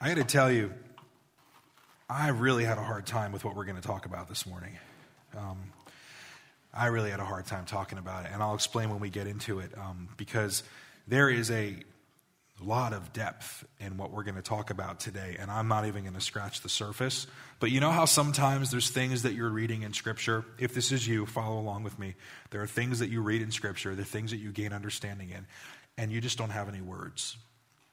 [0.00, 0.72] I got to tell you,
[2.08, 4.78] I really had a hard time with what we're going to talk about this morning.
[5.36, 5.72] Um,
[6.72, 9.26] I really had a hard time talking about it, and I'll explain when we get
[9.26, 10.62] into it um, because
[11.08, 11.74] there is a
[12.60, 16.02] lot of depth in what we're going to talk about today, and I'm not even
[16.04, 17.26] going to scratch the surface.
[17.58, 20.44] But you know how sometimes there's things that you're reading in Scripture?
[20.60, 22.14] If this is you, follow along with me.
[22.50, 25.30] There are things that you read in Scripture, there are things that you gain understanding
[25.30, 25.44] in,
[25.96, 27.36] and you just don't have any words.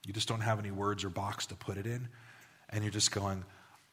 [0.06, 2.08] You just don't have any words or box to put it in,
[2.70, 3.44] and you're just going,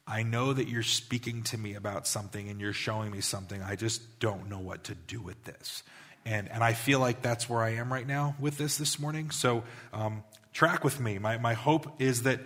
[0.06, 3.62] I know that you're speaking to me about something and you're showing me something.
[3.62, 5.82] I just don't know what to do with this.
[6.24, 9.30] And, and I feel like that's where I am right now with this this morning.
[9.30, 9.62] So
[9.92, 11.18] um, track with me.
[11.18, 12.40] My, my hope is that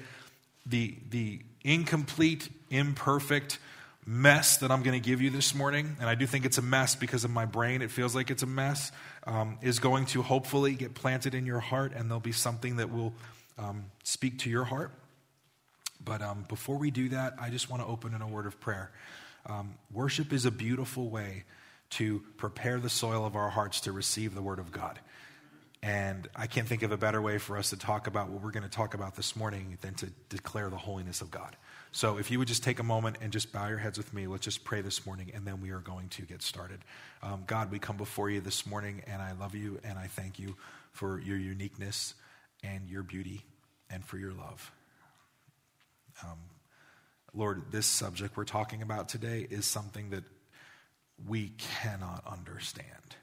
[0.67, 3.59] the, the incomplete, imperfect
[4.07, 6.63] mess that I'm going to give you this morning, and I do think it's a
[6.63, 8.93] mess because of my brain, it feels like it's a mess,
[9.27, 12.93] um, is going to hopefully get planted in your heart, and there'll be something that
[12.93, 13.15] will
[13.59, 14.93] um, speak to your heart.
[16.05, 18.61] But um, before we do that, I just want to open in a word of
[18.61, 18.93] prayer.
[19.47, 21.45] Um, worship is a beautiful way
[21.91, 24.99] to prepare the soil of our hearts to receive the word of God.
[25.83, 28.51] And I can't think of a better way for us to talk about what we're
[28.51, 31.57] going to talk about this morning than to declare the holiness of God.
[31.93, 34.27] So if you would just take a moment and just bow your heads with me,
[34.27, 36.81] let's just pray this morning, and then we are going to get started.
[37.23, 40.39] Um, God, we come before you this morning, and I love you, and I thank
[40.39, 40.57] you
[40.93, 42.15] for your uniqueness
[42.63, 43.45] and your beauty
[43.91, 44.73] and for your love.
[46.25, 46.39] Um,
[47.35, 50.25] Lord, this subject we're talking about today is something that
[51.27, 53.17] we cannot understand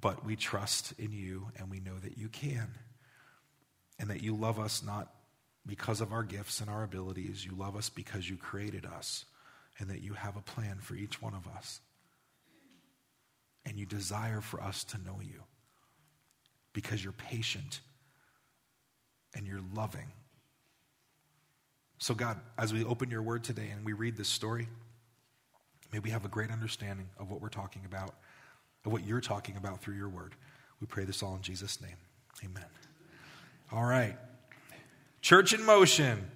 [0.00, 2.68] but we trust in you and we know that you can.
[3.98, 5.12] And that you love us not
[5.66, 9.26] because of our gifts and our abilities, you love us because you created us
[9.78, 11.80] and that you have a plan for each one of us.
[13.66, 15.42] And you desire for us to know you
[16.72, 17.80] because you're patient
[19.34, 20.12] and you're loving.
[21.98, 24.68] So, God, as we open your word today and we read this story,
[25.92, 28.14] may we have a great understanding of what we're talking about
[28.84, 30.34] of what you're talking about through your word.
[30.80, 31.96] We pray this all in Jesus' name.
[32.44, 32.64] Amen.
[33.72, 34.16] All right.
[35.20, 36.30] Church in Motion,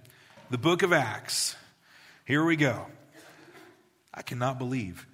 [0.51, 1.57] the book of Acts.
[2.27, 2.87] Here we go.
[4.13, 5.07] I cannot believe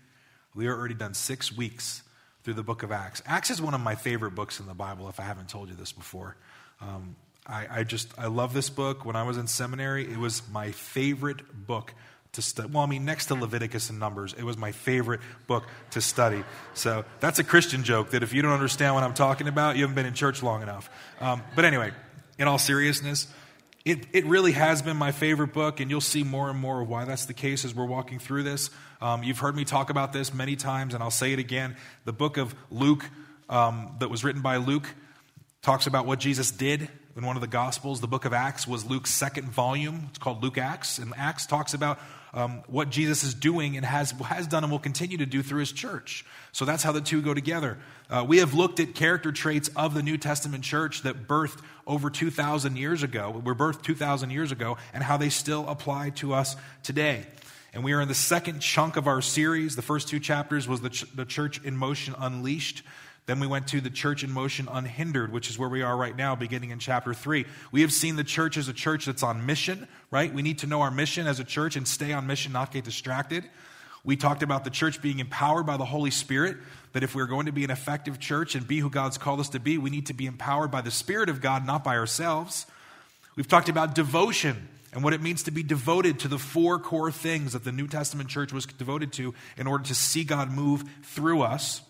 [0.55, 2.03] we are already done six weeks
[2.43, 3.23] through the book of Acts.
[3.27, 5.77] Acts is one of my favorite books in the Bible, if I haven't told you
[5.77, 6.37] this before.
[6.81, 7.15] Um,
[7.51, 9.05] I, I just, I love this book.
[9.05, 11.93] When I was in seminary, it was my favorite book
[12.33, 12.69] to study.
[12.73, 16.45] Well, I mean, next to Leviticus and Numbers, it was my favorite book to study.
[16.75, 19.83] So that's a Christian joke that if you don't understand what I'm talking about, you
[19.83, 20.89] haven't been in church long enough.
[21.21, 21.91] Um, but anyway,
[22.39, 23.27] in all seriousness,
[23.85, 26.89] it, it really has been my favorite book, and you'll see more and more of
[26.89, 28.71] why that's the case as we're walking through this.
[29.01, 31.77] Um, you've heard me talk about this many times, and I'll say it again.
[32.05, 33.09] The book of Luke,
[33.49, 34.89] um, that was written by Luke,
[35.63, 38.01] talks about what Jesus did in one of the Gospels.
[38.01, 40.07] The book of Acts was Luke's second volume.
[40.11, 41.99] It's called Luke Acts, and Acts talks about
[42.33, 45.61] um, what Jesus is doing and has, has done and will continue to do through
[45.61, 46.25] his church.
[46.53, 47.79] So that's how the two go together.
[48.09, 52.11] Uh, we have looked at character traits of the New Testament church that birthed over
[52.11, 56.57] 2,000 years ago, were birthed 2,000 years ago, and how they still apply to us
[56.83, 57.27] today.
[57.73, 59.77] And we are in the second chunk of our series.
[59.77, 62.83] The first two chapters was the, ch- the Church in Motion Unleashed.
[63.31, 66.17] Then we went to the church in motion unhindered, which is where we are right
[66.17, 67.47] now, beginning in chapter 3.
[67.71, 70.35] We have seen the church as a church that's on mission, right?
[70.35, 72.83] We need to know our mission as a church and stay on mission, not get
[72.83, 73.45] distracted.
[74.03, 76.57] We talked about the church being empowered by the Holy Spirit,
[76.93, 79.51] that if we're going to be an effective church and be who God's called us
[79.51, 82.67] to be, we need to be empowered by the Spirit of God, not by ourselves.
[83.37, 87.13] We've talked about devotion and what it means to be devoted to the four core
[87.13, 90.83] things that the New Testament church was devoted to in order to see God move
[91.05, 91.83] through us.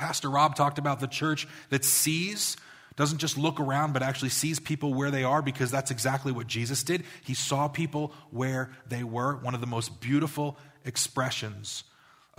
[0.00, 2.56] Pastor Rob talked about the church that sees,
[2.96, 6.46] doesn't just look around, but actually sees people where they are because that's exactly what
[6.46, 7.04] Jesus did.
[7.22, 9.36] He saw people where they were.
[9.36, 10.56] One of the most beautiful
[10.86, 11.84] expressions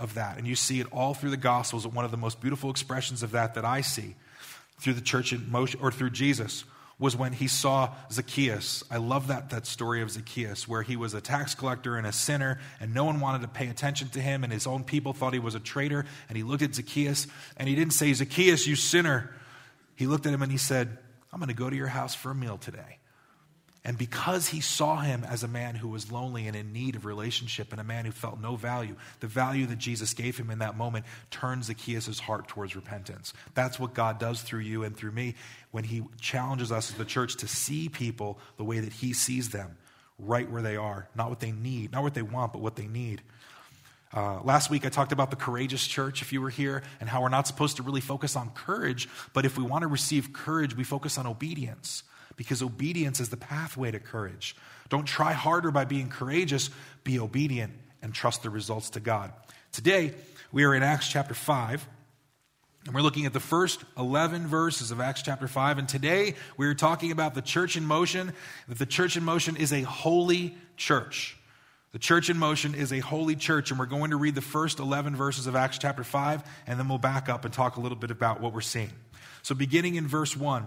[0.00, 0.38] of that.
[0.38, 1.86] And you see it all through the Gospels.
[1.86, 4.16] One of the most beautiful expressions of that that I see
[4.80, 6.64] through the church in motion or through Jesus
[6.98, 8.84] was when he saw Zacchaeus.
[8.90, 12.12] I love that, that story of Zacchaeus, where he was a tax collector and a
[12.12, 15.32] sinner, and no one wanted to pay attention to him, and his own people thought
[15.32, 16.04] he was a traitor.
[16.28, 17.26] And he looked at Zacchaeus,
[17.56, 19.34] and he didn't say, Zacchaeus, you sinner.
[19.96, 20.98] He looked at him and he said,
[21.32, 22.98] I'm going to go to your house for a meal today.
[23.84, 27.04] And because he saw him as a man who was lonely and in need of
[27.04, 30.60] relationship and a man who felt no value, the value that Jesus gave him in
[30.60, 33.32] that moment turns Zacchaeus' heart towards repentance.
[33.54, 35.34] That's what God does through you and through me
[35.72, 39.50] when he challenges us as the church to see people the way that he sees
[39.50, 39.76] them,
[40.16, 42.86] right where they are, not what they need, not what they want, but what they
[42.86, 43.20] need.
[44.14, 47.22] Uh, last week, I talked about the courageous church, if you were here, and how
[47.22, 50.76] we're not supposed to really focus on courage, but if we want to receive courage,
[50.76, 52.04] we focus on obedience
[52.36, 54.56] because obedience is the pathway to courage.
[54.88, 56.70] Don't try harder by being courageous,
[57.04, 59.32] be obedient and trust the results to God.
[59.72, 60.14] Today,
[60.50, 61.88] we are in Acts chapter 5.
[62.84, 65.78] And we're looking at the first 11 verses of Acts chapter 5.
[65.78, 68.32] And today we're talking about the church in motion,
[68.68, 71.36] that the church in motion is a holy church.
[71.92, 73.70] The church in motion is a holy church.
[73.70, 76.88] And we're going to read the first 11 verses of Acts chapter 5, and then
[76.88, 78.90] we'll back up and talk a little bit about what we're seeing.
[79.42, 80.66] So, beginning in verse 1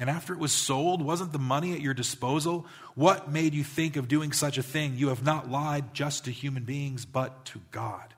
[0.00, 2.66] And after it was sold, wasn't the money at your disposal?
[2.94, 4.94] What made you think of doing such a thing?
[4.96, 8.14] You have not lied just to human beings, but to God.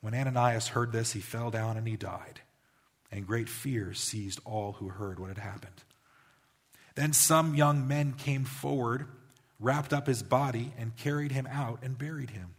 [0.00, 2.40] When Ananias heard this, he fell down and he died,
[3.10, 5.82] and great fear seized all who heard what had happened.
[6.94, 9.06] Then some young men came forward,
[9.58, 12.54] wrapped up his body, and carried him out and buried him.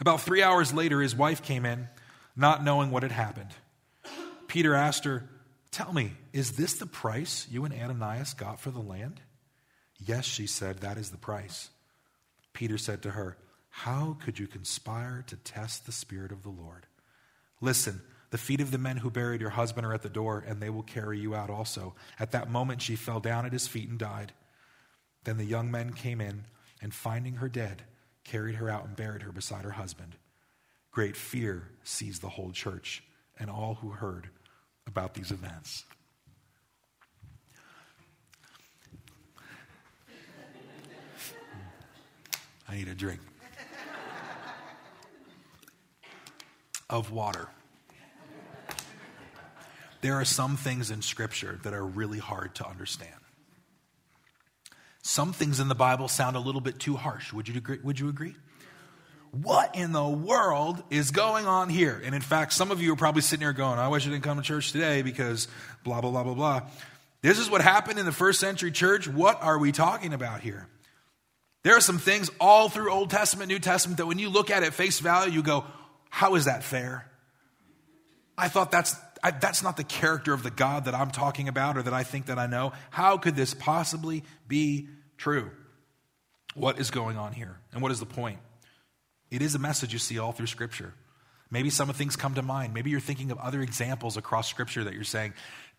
[0.00, 1.88] About three hours later, his wife came in,
[2.36, 3.50] not knowing what had happened.
[4.48, 5.28] Peter asked her,
[5.72, 9.20] Tell me, is this the price you and Ananias got for the land?
[9.98, 11.70] Yes, she said, that is the price.
[12.52, 13.38] Peter said to her,
[13.70, 16.86] how could you conspire to test the Spirit of the Lord?
[17.62, 20.60] Listen, the feet of the men who buried your husband are at the door, and
[20.60, 21.94] they will carry you out also.
[22.20, 24.32] At that moment, she fell down at his feet and died.
[25.24, 26.44] Then the young men came in,
[26.82, 27.84] and finding her dead,
[28.24, 30.16] carried her out and buried her beside her husband.
[30.90, 33.02] Great fear seized the whole church
[33.38, 34.28] and all who heard
[34.86, 35.84] about these events.
[42.68, 43.20] I need a drink.
[46.92, 47.48] of water.
[50.02, 53.14] There are some things in Scripture that are really hard to understand.
[55.02, 57.32] Some things in the Bible sound a little bit too harsh.
[57.32, 57.78] Would you agree?
[57.82, 58.36] Would you agree?
[59.32, 62.00] What in the world is going on here?
[62.04, 64.24] And in fact, some of you are probably sitting here going, I wish I didn't
[64.24, 65.48] come to church today because
[65.84, 66.60] blah, blah, blah, blah, blah.
[67.22, 69.08] This is what happened in the first century church.
[69.08, 70.68] What are we talking about here?
[71.62, 74.64] There are some things all through Old Testament, New Testament that when you look at
[74.64, 75.64] it face value, you go,
[76.10, 77.08] how is that fair?
[78.36, 81.78] I thought that's, I, that's not the character of the God that I'm talking about
[81.78, 82.72] or that I think that I know.
[82.90, 85.50] How could this possibly be true?
[86.54, 87.56] What is going on here?
[87.72, 88.38] And what is the point?
[89.32, 90.92] It is a message you see all through Scripture.
[91.50, 92.74] Maybe some of things come to mind.
[92.74, 95.32] Maybe you're thinking of other examples across Scripture that you're saying,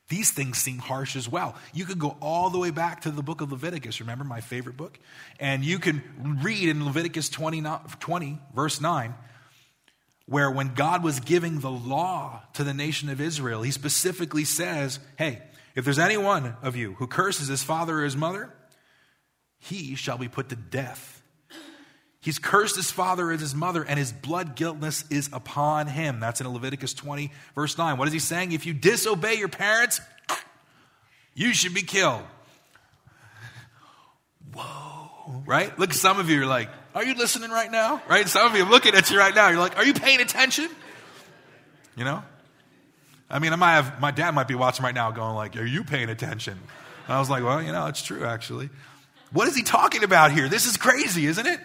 [0.10, 1.56] these things seem harsh as well.
[1.72, 4.76] You could go all the way back to the book of Leviticus, remember my favorite
[4.76, 5.00] book?
[5.40, 6.04] And you can
[6.42, 7.64] read in Leviticus 20,
[8.00, 9.14] 20 verse 9,
[10.26, 15.00] where when God was giving the law to the nation of Israel, he specifically says,
[15.16, 15.42] Hey,
[15.76, 18.52] if there's any one of you who curses his father or his mother,
[19.60, 21.23] he shall be put to death.
[22.24, 26.22] He's cursed his father and his mother, and his blood guiltness is upon him.
[26.22, 27.98] That's in Leviticus 20, verse 9.
[27.98, 28.54] What is he saying?
[28.54, 30.00] If you disobey your parents,
[31.36, 32.22] you should be killed.
[34.54, 35.44] Whoa.
[35.46, 35.78] Right?
[35.78, 38.02] Look, some of you are like, are you listening right now?
[38.08, 38.26] Right?
[38.30, 39.50] Some of you are looking at you right now.
[39.50, 40.70] You're like, are you paying attention?
[41.98, 42.24] You know?
[43.30, 45.66] I mean, I might have, my dad might be watching right now going like, are
[45.66, 46.54] you paying attention?
[46.54, 48.70] And I was like, well, you know, it's true actually.
[49.34, 50.48] What is he talking about here?
[50.48, 51.60] This is crazy, isn't it?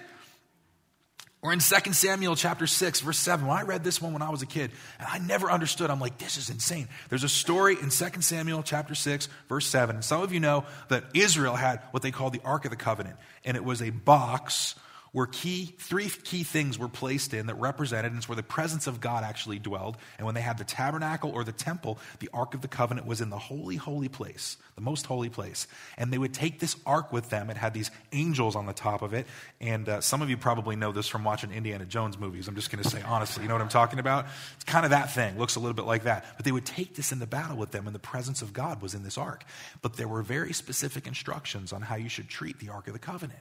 [1.41, 4.31] Or in 2 Samuel chapter 6, verse 7, when I read this one when I
[4.31, 6.89] was a kid, and I never understood, I'm like, this is insane.
[7.11, 9.97] There's a story in 2 Samuel chapter 6, verse 7.
[9.97, 12.77] And some of you know that Israel had what they call the Ark of the
[12.77, 14.75] Covenant, and it was a box
[15.13, 18.87] where key, three key things were placed in that represented, and it's where the presence
[18.87, 19.97] of God actually dwelled.
[20.19, 23.21] And when they had the tabernacle or the temple, the Ark of the Covenant was
[23.21, 25.67] in the holy, holy place, the most holy place.
[25.97, 27.51] And they would take this ark with them.
[27.51, 29.27] It had these angels on the top of it.
[29.61, 32.49] And uh, some of you probably know this from watching Indiana Jones movies.
[32.49, 34.27] I'm just going to say honestly, you know what I'm talking about?
[34.55, 36.25] It's kind of that thing, looks a little bit like that.
[36.37, 38.83] But they would take this in the battle with them, and the presence of God
[38.83, 39.45] was in this ark.
[39.83, 42.99] But there were very specific instructions on how you should treat the Ark of the
[42.99, 43.41] Covenant.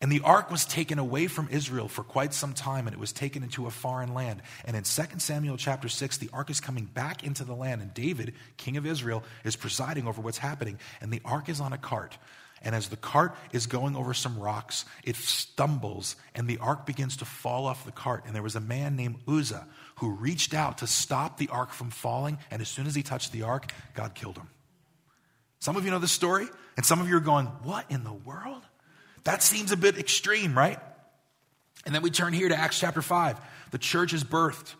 [0.00, 3.12] And the ark was taken away from Israel for quite some time, and it was
[3.12, 4.42] taken into a foreign land.
[4.64, 7.94] And in 2 Samuel chapter 6, the ark is coming back into the land, and
[7.94, 10.78] David, king of Israel, is presiding over what's happening.
[11.00, 12.18] And the ark is on a cart.
[12.64, 17.18] And as the cart is going over some rocks, it stumbles, and the ark begins
[17.18, 18.24] to fall off the cart.
[18.26, 21.90] And there was a man named Uzzah who reached out to stop the ark from
[21.90, 24.48] falling, and as soon as he touched the ark, God killed him.
[25.60, 26.46] Some of you know the story,
[26.76, 28.62] and some of you are going, What in the world?
[29.24, 30.78] That seems a bit extreme, right?
[31.86, 33.38] And then we turn here to Acts chapter 5.
[33.70, 34.74] The church is birthed.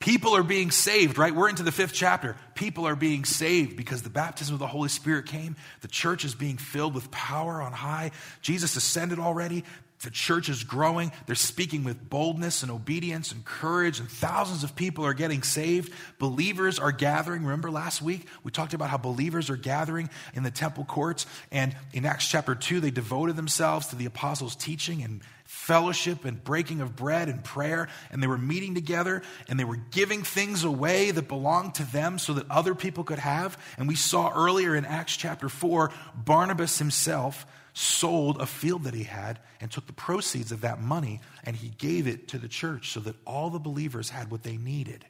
[0.00, 1.34] People are being saved, right?
[1.34, 2.36] We're into the fifth chapter.
[2.54, 5.56] People are being saved because the baptism of the Holy Spirit came.
[5.80, 8.12] The church is being filled with power on high.
[8.40, 9.64] Jesus ascended already.
[10.02, 11.10] The church is growing.
[11.26, 15.92] They're speaking with boldness and obedience and courage, and thousands of people are getting saved.
[16.18, 17.42] Believers are gathering.
[17.42, 21.26] Remember last week, we talked about how believers are gathering in the temple courts.
[21.50, 26.44] And in Acts chapter 2, they devoted themselves to the apostles' teaching and fellowship and
[26.44, 27.88] breaking of bread and prayer.
[28.12, 32.18] And they were meeting together and they were giving things away that belonged to them
[32.18, 33.58] so that other people could have.
[33.78, 37.46] And we saw earlier in Acts chapter 4, Barnabas himself
[37.78, 41.68] sold a field that he had and took the proceeds of that money and he
[41.68, 45.04] gave it to the church so that all the believers had what they needed.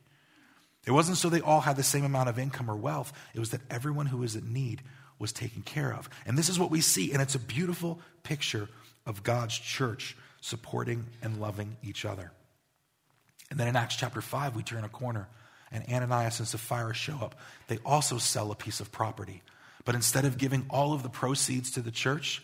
[0.87, 3.51] It wasn't so they all had the same amount of income or wealth, it was
[3.51, 4.83] that everyone who was in need
[5.19, 6.11] was taken care of.
[6.27, 8.69] And this is what we see, and it's a beautiful picture
[9.07, 12.33] of God's church supporting and loving each other.
[13.51, 15.27] And then in Acts chapter 5, we turn a corner,
[15.73, 17.35] and Ananias and Sapphira show up.
[17.67, 19.43] They also sell a piece of property.
[19.87, 22.43] But instead of giving all of the proceeds to the church,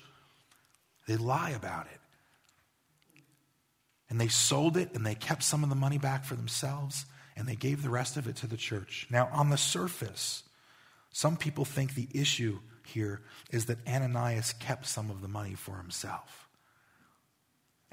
[1.07, 2.01] they lie about it.
[4.11, 7.07] And they sold it and they kept some of the money back for themselves
[7.37, 9.07] and they gave the rest of it to the church.
[9.11, 10.45] Now, on the surface,
[11.11, 15.77] some people think the issue here is that Ananias kept some of the money for
[15.77, 16.44] himself.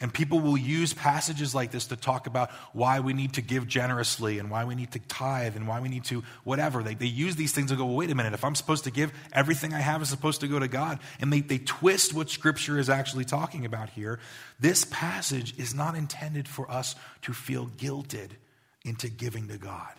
[0.02, 3.68] And people will use passages like this to talk about why we need to give
[3.68, 6.82] generously and why we need to tithe and why we need to whatever.
[6.82, 8.92] They, they use these things and go, well, wait a minute, if I'm supposed to
[8.92, 11.00] give, everything I have is supposed to go to God.
[11.20, 14.20] And they, they twist what Scripture is actually talking about here.
[14.60, 18.32] This passage is not intended for us to feel guilted
[18.84, 19.94] into giving to God.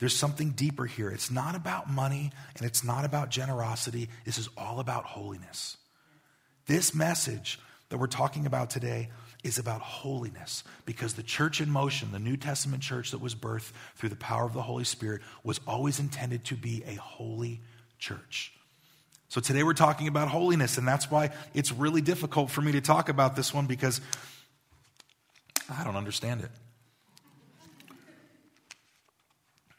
[0.00, 1.10] There's something deeper here.
[1.10, 4.08] It's not about money and it's not about generosity.
[4.24, 5.76] This is all about holiness.
[6.66, 9.08] This message that we're talking about today
[9.44, 13.72] is about holiness because the church in motion, the New Testament church that was birthed
[13.96, 17.60] through the power of the Holy Spirit, was always intended to be a holy
[17.98, 18.52] church.
[19.28, 22.80] So today we're talking about holiness, and that's why it's really difficult for me to
[22.80, 24.00] talk about this one because
[25.68, 26.50] I don't understand it.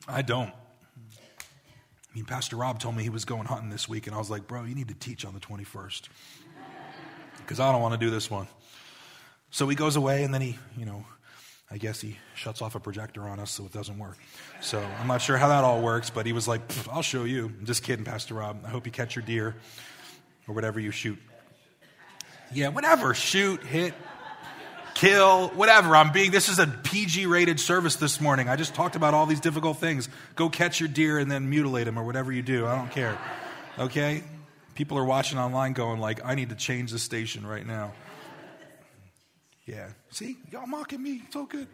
[0.08, 0.52] I don't.
[0.52, 4.30] I mean, Pastor Rob told me he was going hunting this week, and I was
[4.30, 6.10] like, bro, you need to teach on the 21st
[7.38, 8.48] because I don't want to do this one.
[9.52, 11.06] So he goes away and then he, you know,
[11.72, 14.18] I guess he shuts off a projector on us so it doesn't work.
[14.62, 17.46] So I'm not sure how that all works, but he was like, I'll show you.
[17.46, 18.64] I'm just kidding, Pastor Rob.
[18.66, 19.56] I hope you catch your deer
[20.48, 21.20] or whatever you shoot.
[22.52, 23.14] Yeah, whatever.
[23.14, 23.94] Shoot, hit,
[24.96, 25.96] kill, whatever.
[25.96, 28.50] I'm being, this is a PG rated service this morning.
[28.50, 30.10] I just talked about all these difficult things.
[30.36, 32.66] Go catch your deer and then mutilate him or whatever you do.
[32.66, 33.16] I don't care.
[33.78, 34.24] Okay?
[34.74, 37.94] People are watching online going like, I need to change the station right now.
[39.70, 39.90] Yeah.
[40.10, 41.22] See, y'all mocking me.
[41.30, 41.68] So good.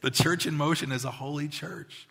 [0.00, 2.08] The church in motion is a holy church.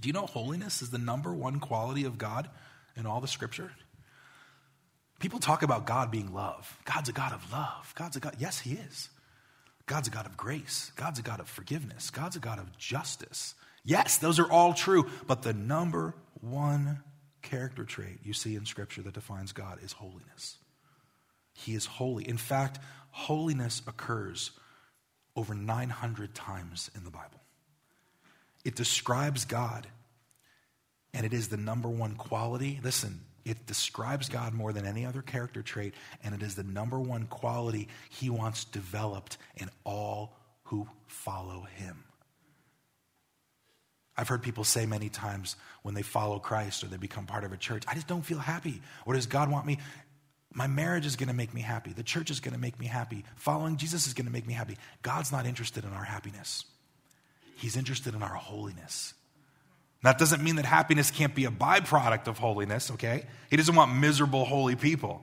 [0.00, 2.50] Do you know holiness is the number one quality of God
[2.96, 3.70] in all the scripture?
[5.20, 6.76] People talk about God being love.
[6.84, 7.92] God's a God of love.
[7.94, 8.34] God's a God.
[8.38, 9.10] Yes, He is.
[9.86, 10.90] God's a God of grace.
[10.96, 12.10] God's a God of forgiveness.
[12.10, 13.54] God's a God of justice.
[13.84, 15.08] Yes, those are all true.
[15.28, 17.04] But the number one
[17.42, 20.56] character trait you see in Scripture that defines God is holiness.
[21.52, 22.26] He is holy.
[22.26, 22.78] In fact,
[23.10, 24.52] holiness occurs
[25.36, 27.40] over 900 times in the Bible.
[28.64, 29.86] It describes God,
[31.14, 32.80] and it is the number one quality.
[32.82, 37.00] Listen, it describes God more than any other character trait, and it is the number
[37.00, 42.04] one quality he wants developed in all who follow him.
[44.16, 47.52] I've heard people say many times when they follow Christ or they become part of
[47.52, 48.82] a church, I just don't feel happy.
[49.06, 49.78] Or does God want me?
[50.52, 51.92] My marriage is going to make me happy.
[51.92, 53.24] The church is going to make me happy.
[53.36, 54.76] Following Jesus is going to make me happy.
[55.02, 56.64] God's not interested in our happiness,
[57.56, 59.14] He's interested in our holiness.
[60.02, 63.26] That doesn't mean that happiness can't be a byproduct of holiness, okay?
[63.50, 65.22] He doesn't want miserable, holy people.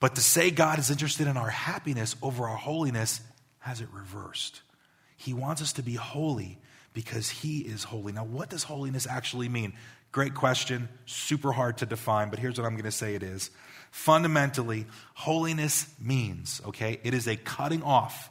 [0.00, 3.20] But to say God is interested in our happiness over our holiness
[3.58, 4.62] has it reversed.
[5.16, 6.58] He wants us to be holy
[6.92, 8.12] because He is holy.
[8.12, 9.74] Now, what does holiness actually mean?
[10.14, 13.50] Great question, super hard to define, but here's what I'm going to say it is
[13.90, 18.30] Fundamentally, holiness means, okay, it is a cutting off,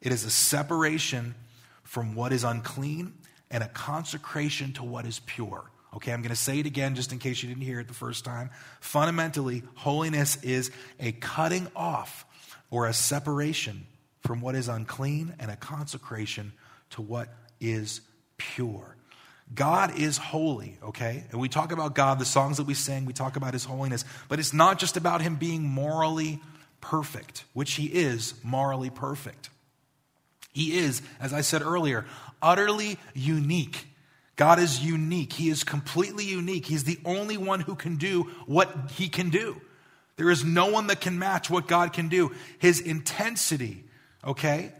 [0.00, 1.36] it is a separation
[1.84, 3.12] from what is unclean
[3.48, 5.70] and a consecration to what is pure.
[5.94, 7.94] Okay, I'm going to say it again just in case you didn't hear it the
[7.94, 8.50] first time.
[8.80, 12.24] Fundamentally, holiness is a cutting off
[12.72, 13.86] or a separation
[14.18, 16.52] from what is unclean and a consecration
[16.90, 17.28] to what
[17.60, 18.00] is
[18.36, 18.96] pure.
[19.54, 21.24] God is holy, okay?
[21.30, 24.04] And we talk about God, the songs that we sing, we talk about his holiness,
[24.28, 26.40] but it's not just about him being morally
[26.80, 29.50] perfect, which he is morally perfect.
[30.52, 32.06] He is, as I said earlier,
[32.40, 33.86] utterly unique.
[34.36, 35.32] God is unique.
[35.32, 36.66] He is completely unique.
[36.66, 39.60] He's the only one who can do what he can do.
[40.16, 42.32] There is no one that can match what God can do.
[42.58, 43.84] His intensity,
[44.24, 44.72] okay?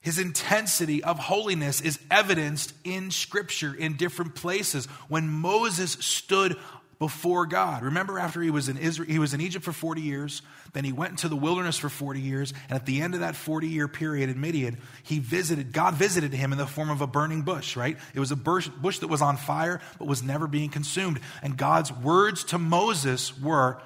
[0.00, 4.86] His intensity of holiness is evidenced in Scripture in different places.
[5.08, 6.56] When Moses stood
[7.00, 7.82] before God.
[7.82, 10.42] Remember, after he was in Israel, he was in Egypt for 40 years,
[10.74, 13.34] then he went into the wilderness for 40 years, and at the end of that
[13.34, 17.06] 40 year period in Midian, he visited, God visited him in the form of a
[17.06, 17.96] burning bush, right?
[18.12, 21.20] It was a bush, bush that was on fire, but was never being consumed.
[21.42, 23.80] And God's words to Moses were,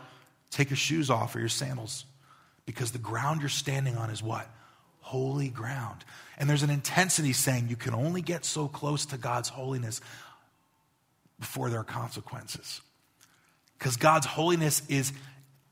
[0.50, 2.04] Take your shoes off or your sandals,
[2.66, 4.49] because the ground you're standing on is what?
[5.04, 6.02] Holy ground.
[6.38, 10.00] And there's an intensity saying you can only get so close to God's holiness
[11.38, 12.80] before there are consequences.
[13.78, 15.12] Because God's holiness is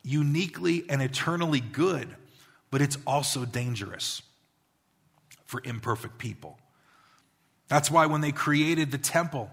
[0.02, 2.14] uniquely and eternally good,
[2.70, 4.20] but it's also dangerous
[5.46, 6.58] for imperfect people.
[7.68, 9.50] That's why when they created the temple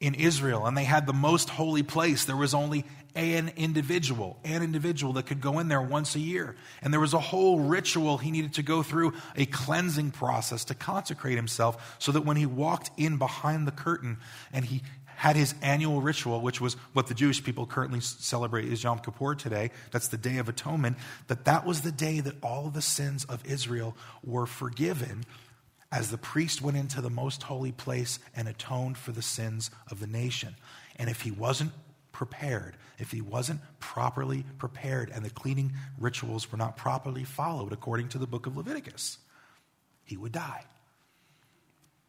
[0.00, 4.62] in Israel and they had the most holy place, there was only an individual, an
[4.62, 6.56] individual that could go in there once a year.
[6.80, 10.74] And there was a whole ritual he needed to go through, a cleansing process to
[10.74, 14.18] consecrate himself so that when he walked in behind the curtain
[14.52, 14.82] and he
[15.16, 19.34] had his annual ritual, which was what the Jewish people currently celebrate is Yom Kippur
[19.34, 19.70] today.
[19.90, 20.96] That's the Day of Atonement.
[21.26, 25.26] That that was the day that all the sins of Israel were forgiven
[25.92, 30.00] as the priest went into the most holy place and atoned for the sins of
[30.00, 30.54] the nation.
[30.96, 31.72] And if he wasn't
[32.12, 38.08] prepared, if he wasn't properly prepared and the cleaning rituals were not properly followed according
[38.10, 39.18] to the book of Leviticus,
[40.04, 40.64] he would die.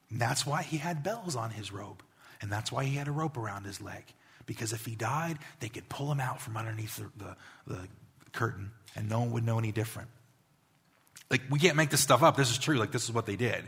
[0.09, 2.03] And that's why he had bells on his robe.
[2.41, 4.03] And that's why he had a rope around his leg.
[4.45, 7.87] Because if he died, they could pull him out from underneath the, the, the
[8.33, 10.09] curtain and no one would know any different.
[11.31, 12.35] Like, we can't make this stuff up.
[12.35, 12.77] This is true.
[12.77, 13.63] Like, this is what they did.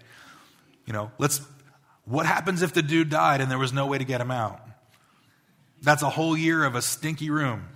[0.86, 1.42] You know, let's,
[2.04, 4.60] what happens if the dude died and there was no way to get him out?
[5.82, 7.70] That's a whole year of a stinky room.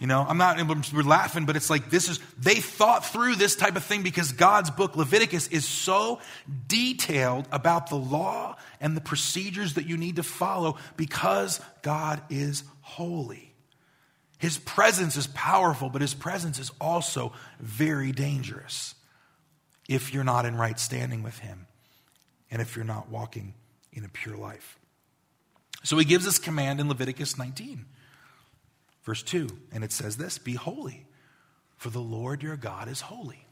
[0.00, 0.56] You know, I'm not,
[0.92, 4.32] we're laughing, but it's like this is, they thought through this type of thing because
[4.32, 6.20] God's book, Leviticus, is so
[6.68, 12.62] detailed about the law and the procedures that you need to follow because God is
[12.80, 13.52] holy.
[14.38, 18.94] His presence is powerful, but his presence is also very dangerous
[19.88, 21.66] if you're not in right standing with him
[22.50, 23.54] and if you're not walking
[23.92, 24.78] in a pure life.
[25.82, 27.86] So he gives us command in Leviticus 19.
[29.04, 31.06] Verse 2, and it says this Be holy,
[31.78, 33.46] for the Lord your God is holy.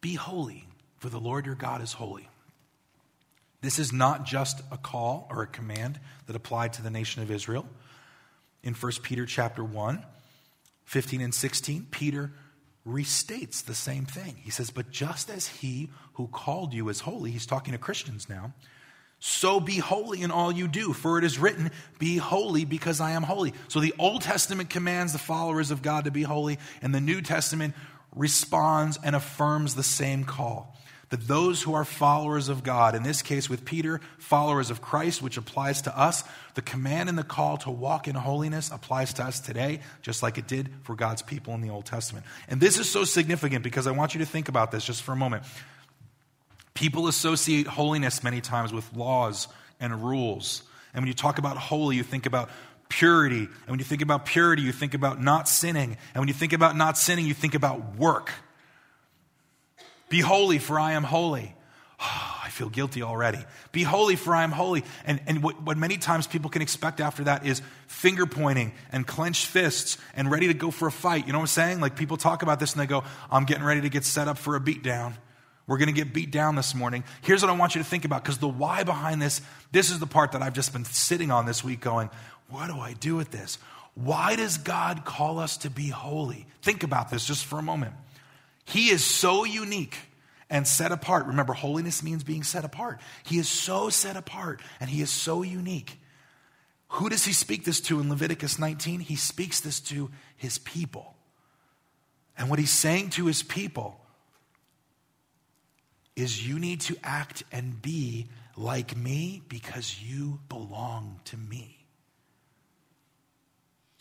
[0.00, 0.66] Be holy,
[0.98, 2.28] for the Lord your God is holy.
[3.62, 7.30] This is not just a call or a command that applied to the nation of
[7.30, 7.66] Israel.
[8.62, 10.04] In 1 Peter chapter 1,
[10.84, 12.32] 15 and 16, Peter
[12.86, 14.36] restates the same thing.
[14.42, 18.28] He says, But just as he who called you is holy, he's talking to Christians
[18.28, 18.52] now,
[19.24, 23.12] so be holy in all you do, for it is written, Be holy because I
[23.12, 23.54] am holy.
[23.68, 27.22] So the Old Testament commands the followers of God to be holy, and the New
[27.22, 27.76] Testament
[28.16, 30.76] responds and affirms the same call.
[31.12, 35.20] That those who are followers of God, in this case with Peter, followers of Christ,
[35.20, 39.22] which applies to us, the command and the call to walk in holiness applies to
[39.22, 42.24] us today, just like it did for God's people in the Old Testament.
[42.48, 45.12] And this is so significant because I want you to think about this just for
[45.12, 45.44] a moment.
[46.72, 49.48] People associate holiness many times with laws
[49.80, 50.62] and rules.
[50.94, 52.48] And when you talk about holy, you think about
[52.88, 53.40] purity.
[53.44, 55.98] And when you think about purity, you think about not sinning.
[56.14, 58.32] And when you think about not sinning, you think about work.
[60.12, 61.54] Be holy, for I am holy.
[61.98, 63.42] Oh, I feel guilty already.
[63.72, 64.84] Be holy, for I am holy.
[65.06, 69.06] And, and what, what many times people can expect after that is finger pointing and
[69.06, 71.26] clenched fists and ready to go for a fight.
[71.26, 71.80] You know what I'm saying?
[71.80, 74.36] Like people talk about this and they go, I'm getting ready to get set up
[74.36, 75.14] for a beatdown.
[75.66, 77.04] We're going to get beat down this morning.
[77.22, 79.98] Here's what I want you to think about because the why behind this, this is
[79.98, 82.10] the part that I've just been sitting on this week going,
[82.50, 83.56] what do I do with this?
[83.94, 86.46] Why does God call us to be holy?
[86.60, 87.94] Think about this just for a moment.
[88.64, 89.96] He is so unique
[90.48, 91.26] and set apart.
[91.26, 93.00] Remember, holiness means being set apart.
[93.24, 95.98] He is so set apart and he is so unique.
[96.88, 99.00] Who does he speak this to in Leviticus 19?
[99.00, 101.16] He speaks this to his people.
[102.36, 103.98] And what he's saying to his people
[106.14, 111.81] is you need to act and be like me because you belong to me.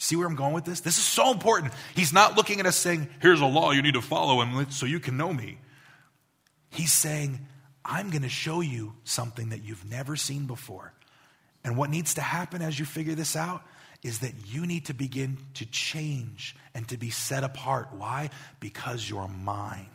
[0.02, 0.80] See where I'm going with this?
[0.80, 1.74] This is so important.
[1.94, 4.88] He's not looking at us saying, here's a law you need to follow and so
[4.88, 5.60] you can know me.
[6.72, 7.40] He's saying,
[7.86, 10.92] I'm going to show you something that you've never seen before.
[11.64, 13.62] And what needs to happen as you figure this out
[14.02, 17.90] is that you need to begin to change and to be set apart.
[17.96, 18.32] Why?
[18.60, 19.92] Because you're mine.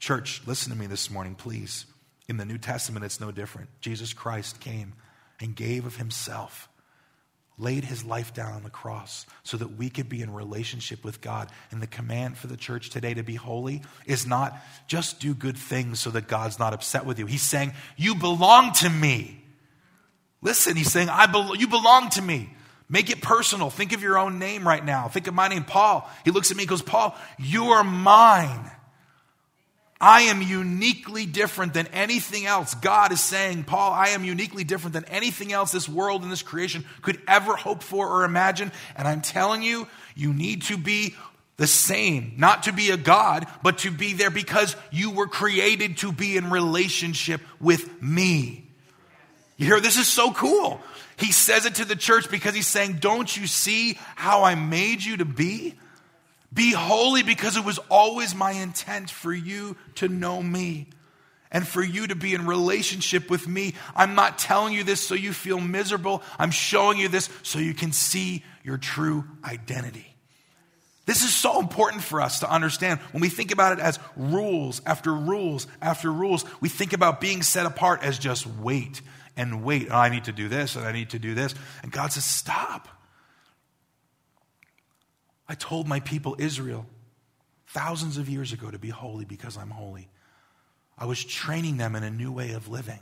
[0.00, 1.86] Church, listen to me this morning, please.
[2.28, 3.68] In the New Testament, it's no different.
[3.80, 4.94] Jesus Christ came
[5.38, 6.68] and gave of himself,
[7.60, 11.20] laid his life down on the cross so that we could be in relationship with
[11.20, 11.50] God.
[11.70, 15.56] And the command for the church today to be holy is not just do good
[15.56, 17.26] things so that God's not upset with you.
[17.26, 19.44] He's saying, You belong to me.
[20.42, 22.50] Listen, he's saying, I be- You belong to me.
[22.88, 23.70] Make it personal.
[23.70, 25.06] Think of your own name right now.
[25.06, 26.10] Think of my name, Paul.
[26.24, 28.68] He looks at me and goes, Paul, you are mine.
[30.00, 32.74] I am uniquely different than anything else.
[32.74, 36.42] God is saying, Paul, I am uniquely different than anything else this world and this
[36.42, 38.72] creation could ever hope for or imagine.
[38.96, 41.14] And I'm telling you, you need to be
[41.58, 45.98] the same, not to be a God, but to be there because you were created
[45.98, 48.64] to be in relationship with me.
[49.58, 50.80] You hear, this is so cool.
[51.18, 55.04] He says it to the church because he's saying, Don't you see how I made
[55.04, 55.74] you to be?
[56.52, 60.88] Be holy because it was always my intent for you to know me
[61.52, 63.74] and for you to be in relationship with me.
[63.94, 66.22] I'm not telling you this so you feel miserable.
[66.38, 70.06] I'm showing you this so you can see your true identity.
[71.06, 73.00] This is so important for us to understand.
[73.12, 77.42] When we think about it as rules after rules after rules, we think about being
[77.42, 79.00] set apart as just wait
[79.36, 79.88] and wait.
[79.90, 81.54] Oh, I need to do this and I need to do this.
[81.82, 82.88] And God says, Stop.
[85.50, 86.86] I told my people Israel
[87.66, 90.08] thousands of years ago to be holy because I'm holy.
[90.96, 93.00] I was training them in a new way of living.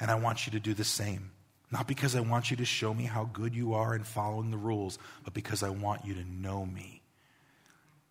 [0.00, 1.32] And I want you to do the same.
[1.70, 4.56] Not because I want you to show me how good you are in following the
[4.56, 7.02] rules, but because I want you to know me.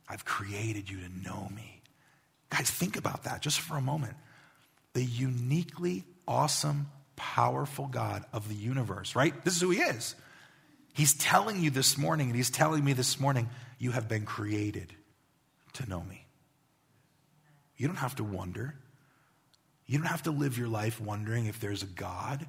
[0.07, 1.81] I've created you to know me.
[2.51, 4.17] Guys, think about that just for a moment.
[4.93, 9.33] The uniquely awesome, powerful God of the universe, right?
[9.43, 10.13] This is who He is.
[10.99, 14.93] He's telling you this morning, and He's telling me this morning, you have been created
[15.75, 16.25] to know me.
[17.77, 18.75] You don't have to wonder.
[19.85, 22.45] You don't have to live your life wondering if there's a God.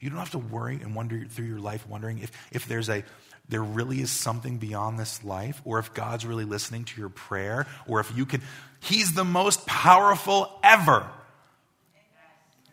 [0.00, 3.04] You don't have to worry and wonder through your life wondering if, if there's a
[3.48, 7.66] there really is something beyond this life, or if God's really listening to your prayer,
[7.86, 8.42] or if you can.
[8.80, 11.08] He's the most powerful ever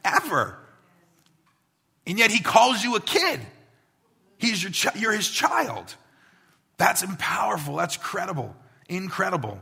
[0.03, 0.57] ever.
[2.05, 3.39] And yet he calls you a kid.
[4.41, 5.95] He's your you're his child.
[6.77, 7.75] That's powerful.
[7.75, 8.55] That's credible.
[8.89, 9.61] Incredible.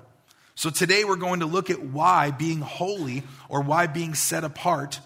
[0.55, 4.99] So today we're going to look at why being holy or why being set apart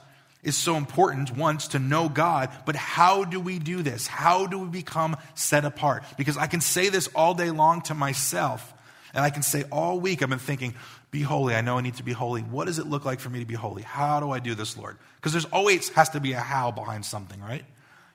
[0.43, 1.35] is so important.
[1.35, 4.05] Once to know God, but how do we do this?
[4.05, 6.03] How do we become set apart?
[6.17, 8.73] Because I can say this all day long to myself,
[9.13, 10.75] and I can say all week, I've been thinking,
[11.11, 11.55] be holy.
[11.55, 12.41] I know I need to be holy.
[12.41, 13.83] What does it look like for me to be holy?
[13.83, 14.97] How do I do this, Lord?
[15.15, 17.63] Because there's always has to be a how behind something, right?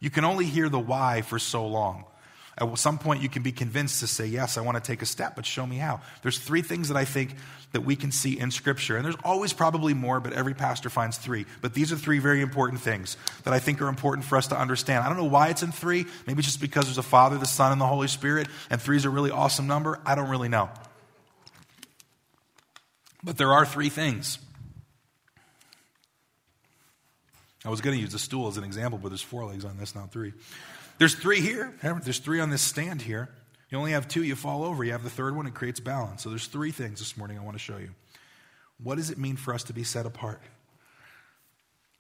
[0.01, 2.05] You can only hear the why for so long.
[2.61, 5.07] At some point, you can be convinced to say, Yes, I want to take a
[5.07, 6.01] step, but show me how.
[6.23, 7.37] There's three things that I think
[7.73, 8.97] that we can see in Scripture.
[8.97, 11.47] And there's always probably more, but every pastor finds three.
[11.61, 14.59] But these are three very important things that I think are important for us to
[14.59, 15.05] understand.
[15.05, 16.07] I don't know why it's in three.
[16.27, 19.05] Maybe just because there's a Father, the Son, and the Holy Spirit, and three is
[19.05, 20.01] a really awesome number.
[20.05, 20.69] I don't really know.
[23.23, 24.39] But there are three things.
[27.69, 29.77] I was going to use the stool as an example, but there's four legs on
[29.77, 30.33] this, not three.
[30.97, 31.75] There's three here.
[31.83, 33.29] There's three on this stand here.
[33.69, 34.83] You only have two, you fall over.
[34.85, 36.23] You have the third one, it creates balance.
[36.23, 37.91] So there's three things this morning I want to show you.
[38.83, 40.41] What does it mean for us to be set apart?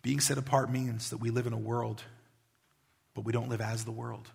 [0.00, 2.02] Being set apart means that we live in a world,
[3.14, 4.26] but we don't live as the world.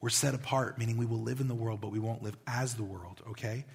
[0.00, 2.72] We're set apart, meaning we will live in the world, but we won't live as
[2.72, 3.66] the world, okay?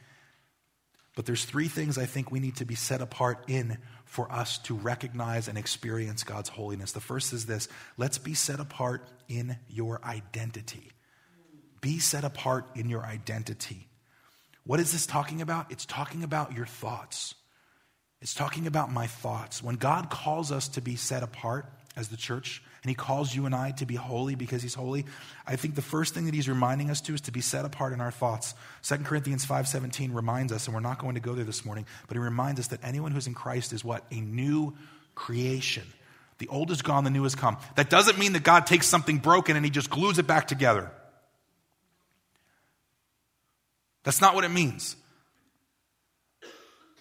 [1.17, 4.59] But there's three things I think we need to be set apart in for us
[4.59, 6.91] to recognize and experience God's holiness.
[6.91, 10.91] The first is this let's be set apart in your identity.
[11.81, 13.87] Be set apart in your identity.
[14.63, 15.71] What is this talking about?
[15.71, 17.33] It's talking about your thoughts.
[18.21, 19.63] It's talking about my thoughts.
[19.63, 23.45] When God calls us to be set apart as the church, and he calls you
[23.45, 25.05] and I to be holy because he's holy,
[25.45, 27.91] I think the first thing that he's reminding us to is to be set apart
[27.91, 28.55] in our thoughts.
[28.81, 32.15] 2 Corinthians 5:17 reminds us, and we're not going to go there this morning, but
[32.15, 34.05] he reminds us that anyone who's in Christ is what?
[34.09, 34.73] A new
[35.15, 35.83] creation.
[36.37, 37.57] The old is gone, the new has come.
[37.75, 40.89] That doesn't mean that God takes something broken and he just glues it back together.
[44.03, 44.95] That's not what it means.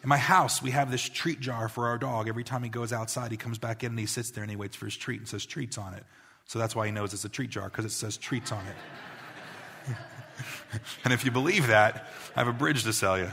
[0.06, 2.28] In my house, we have this treat jar for our dog.
[2.28, 4.54] Every time he goes outside, he comes back in and he sits there and he
[4.54, 6.04] waits for his treat and says treats on it.
[6.44, 9.96] So that's why he knows it's a treat jar, because it says treats on it.
[11.02, 13.32] and if you believe that, I have a bridge to sell you.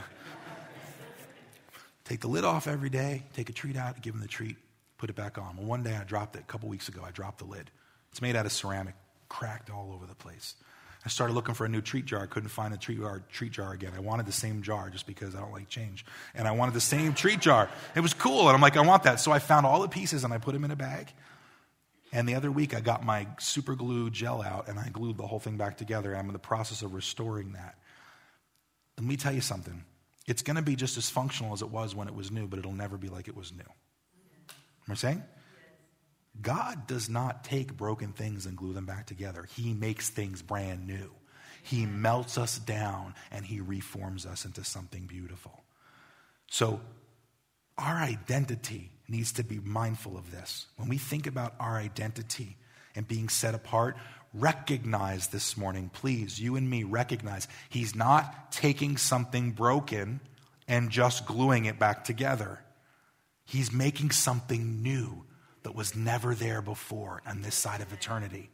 [2.05, 4.57] Take the lid off every day, take a treat out, give him the treat,
[4.97, 5.57] put it back on.
[5.57, 7.69] Well, one day I dropped it, a couple weeks ago, I dropped the lid.
[8.09, 8.95] It's made out of ceramic,
[9.29, 10.55] cracked all over the place.
[11.05, 12.23] I started looking for a new treat jar.
[12.23, 13.91] I couldn't find a treat jar, treat jar again.
[13.95, 16.05] I wanted the same jar just because I don't like change.
[16.33, 17.69] And I wanted the same treat jar.
[17.93, 18.47] It was cool.
[18.47, 19.19] And I'm like, I want that.
[19.19, 21.11] So I found all the pieces and I put them in a bag.
[22.13, 25.27] And the other week I got my super glue gel out and I glued the
[25.27, 26.15] whole thing back together.
[26.15, 27.75] I'm in the process of restoring that.
[28.97, 29.83] Let me tell you something.
[30.25, 32.59] It's going to be just as functional as it was when it was new, but
[32.59, 33.59] it'll never be like it was new.
[34.87, 35.23] Am I saying?
[36.41, 39.45] God does not take broken things and glue them back together.
[39.55, 41.11] He makes things brand new.
[41.61, 45.63] He melts us down and he reforms us into something beautiful.
[46.49, 46.81] So,
[47.77, 50.67] our identity needs to be mindful of this.
[50.75, 52.57] When we think about our identity
[52.95, 53.97] and being set apart,
[54.33, 60.19] recognize this morning, please, you and me, recognize he's not taking something broken
[60.67, 62.59] and just gluing it back together.
[63.45, 65.23] He's making something new
[65.63, 68.49] that was never there before on this side of eternity.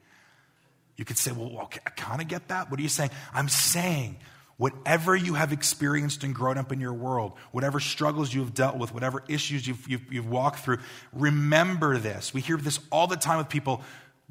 [0.96, 2.70] You could say, well, okay, I kind of get that.
[2.70, 3.12] What are you saying?
[3.34, 4.18] I'm saying
[4.58, 8.94] whatever you have experienced and grown up in your world, whatever struggles you've dealt with,
[8.94, 10.80] whatever issues you've, you've, you've walked through,
[11.14, 12.34] remember this.
[12.34, 13.82] We hear this all the time with people.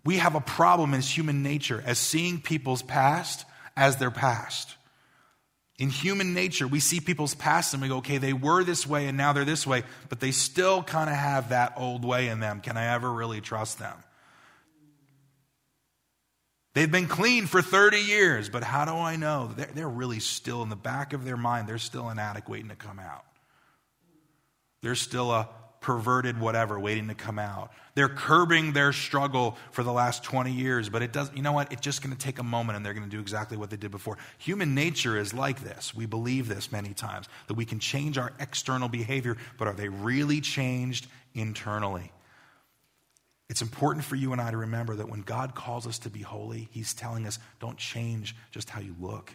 [0.04, 4.74] We have a problem in human nature as seeing people's past as their past.
[5.78, 9.06] In human nature, we see people's past and we go, okay, they were this way
[9.06, 12.40] and now they're this way, but they still kind of have that old way in
[12.40, 12.60] them.
[12.60, 13.96] Can I ever really trust them?
[16.74, 19.52] They've been clean for 30 years, but how do I know?
[19.56, 22.76] They're, they're really still in the back of their mind, they're still addict waiting to
[22.76, 23.24] come out.
[24.80, 25.48] There's still a
[25.80, 27.70] perverted whatever waiting to come out.
[27.94, 31.72] They're curbing their struggle for the last 20 years, but it doesn't, you know what?
[31.72, 33.76] It's just going to take a moment and they're going to do exactly what they
[33.76, 34.18] did before.
[34.38, 35.94] Human nature is like this.
[35.94, 39.88] We believe this many times that we can change our external behavior, but are they
[39.88, 42.12] really changed internally?
[43.48, 46.20] It's important for you and I to remember that when God calls us to be
[46.20, 49.32] holy, He's telling us don't change just how you look.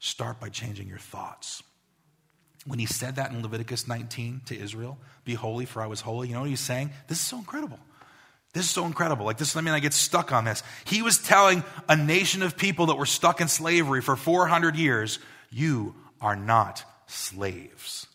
[0.00, 1.62] Start by changing your thoughts.
[2.66, 6.28] When he said that in Leviticus 19 to Israel, be holy for I was holy,
[6.28, 6.90] you know what he's saying?
[7.08, 7.78] This is so incredible.
[8.54, 9.26] This is so incredible.
[9.26, 10.62] Like this, I mean, I get stuck on this.
[10.84, 15.18] He was telling a nation of people that were stuck in slavery for 400 years,
[15.50, 18.06] you are not slaves.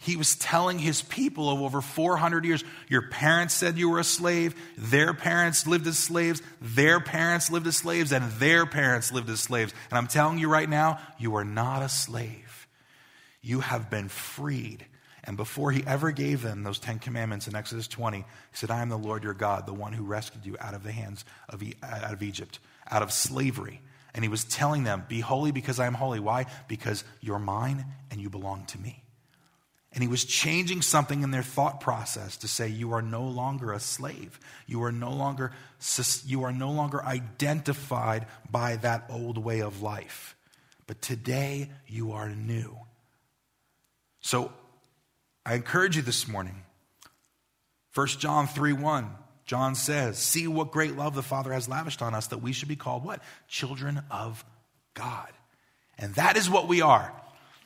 [0.00, 4.04] He was telling his people of over 400 years, your parents said you were a
[4.04, 9.30] slave, their parents lived as slaves, their parents lived as slaves, and their parents lived
[9.30, 9.72] as slaves.
[9.90, 12.43] And I'm telling you right now, you are not a slave.
[13.44, 14.86] You have been freed.
[15.22, 18.80] And before he ever gave them those Ten Commandments in Exodus 20, he said, I
[18.80, 21.62] am the Lord your God, the one who rescued you out of the hands of,
[21.82, 22.58] out of Egypt,
[22.90, 23.82] out of slavery.
[24.14, 26.20] And he was telling them, Be holy because I am holy.
[26.20, 26.46] Why?
[26.68, 29.02] Because you're mine and you belong to me.
[29.92, 33.72] And he was changing something in their thought process to say, You are no longer
[33.72, 34.40] a slave.
[34.66, 35.52] You are no longer,
[36.24, 40.34] you are no longer identified by that old way of life.
[40.86, 42.78] But today you are new.
[44.24, 44.50] So
[45.44, 46.62] I encourage you this morning.
[47.94, 49.10] 1 John 3 1,
[49.44, 52.68] John says, See what great love the Father has lavished on us that we should
[52.68, 53.20] be called what?
[53.48, 54.42] Children of
[54.94, 55.28] God.
[55.98, 57.12] And that is what we are.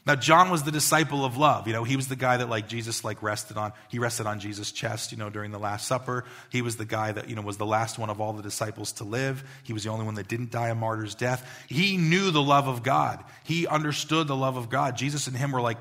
[0.04, 1.68] Now, John was the disciple of love.
[1.68, 3.72] You know, he was the guy that like Jesus like rested on.
[3.88, 6.24] He rested on Jesus' chest, you know, during the Last Supper.
[6.50, 8.90] He was the guy that, you know, was the last one of all the disciples
[8.92, 9.44] to live.
[9.62, 11.48] He was the only one that didn't die a martyr's death.
[11.68, 13.22] He knew the love of God.
[13.44, 14.96] He understood the love of God.
[14.96, 15.78] Jesus and him were like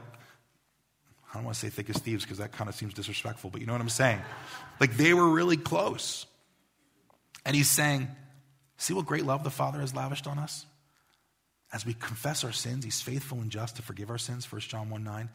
[1.37, 3.67] don't want to say thick as thieves because that kind of seems disrespectful, but you
[3.67, 4.19] know what I'm saying?
[4.79, 6.25] Like they were really close.
[7.45, 8.09] And he's saying,
[8.77, 10.65] See what great love the Father has lavished on us?
[11.73, 14.89] As we confess our sins, he's faithful and just to forgive our sins, 1 John
[14.89, 15.29] 1 9,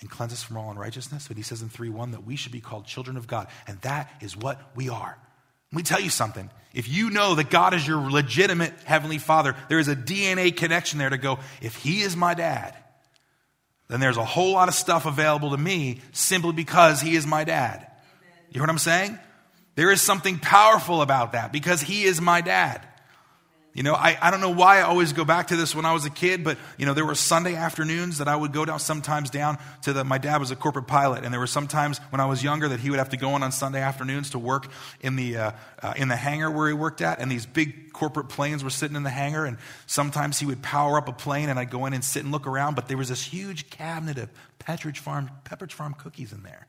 [0.00, 1.28] and cleanse us from all unrighteousness.
[1.28, 3.48] But he says in 3 1 that we should be called children of God.
[3.66, 5.18] And that is what we are.
[5.72, 6.50] Let me tell you something.
[6.72, 10.98] If you know that God is your legitimate Heavenly Father, there is a DNA connection
[10.98, 12.74] there to go, if He is my dad,
[13.90, 17.44] then there's a whole lot of stuff available to me simply because he is my
[17.44, 17.86] dad.
[18.48, 19.18] You hear what I'm saying?
[19.74, 22.86] There is something powerful about that because he is my dad.
[23.72, 25.92] You know, I, I don't know why I always go back to this when I
[25.92, 28.80] was a kid, but, you know, there were Sunday afternoons that I would go down
[28.80, 32.20] sometimes down to the, my dad was a corporate pilot, and there were sometimes when
[32.20, 34.66] I was younger that he would have to go in on Sunday afternoons to work
[35.00, 38.28] in the, uh, uh, in the hangar where he worked at, and these big corporate
[38.28, 39.56] planes were sitting in the hangar, and
[39.86, 42.48] sometimes he would power up a plane, and I'd go in and sit and look
[42.48, 46.66] around, but there was this huge cabinet of Pepperidge Farm, Pepperidge Farm cookies in there.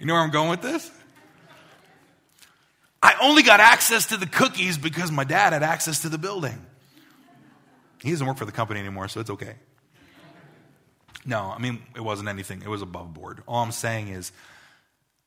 [0.00, 0.90] You know where I'm going with this?
[3.06, 6.66] I only got access to the cookies because my dad had access to the building.
[8.02, 9.54] He doesn't work for the company anymore, so it's okay.
[11.24, 12.62] No, I mean, it wasn't anything.
[12.62, 13.44] It was above board.
[13.46, 14.32] All I'm saying is,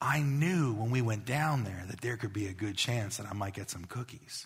[0.01, 3.27] I knew when we went down there that there could be a good chance that
[3.27, 4.45] I might get some cookies.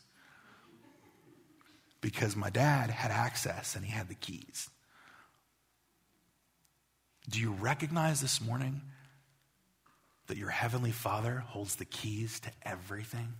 [2.01, 4.69] Because my dad had access and he had the keys.
[7.27, 8.81] Do you recognize this morning
[10.27, 13.33] that your Heavenly Father holds the keys to everything?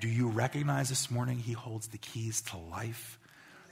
[0.00, 3.18] Do you recognize this morning He holds the keys to life,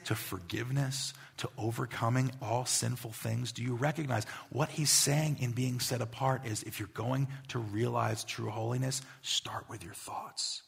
[0.04, 3.52] to forgiveness, to overcoming all sinful things?
[3.52, 7.58] Do you recognize what He's saying in being set apart is if you're going to
[7.58, 10.62] realize true holiness, start with your thoughts.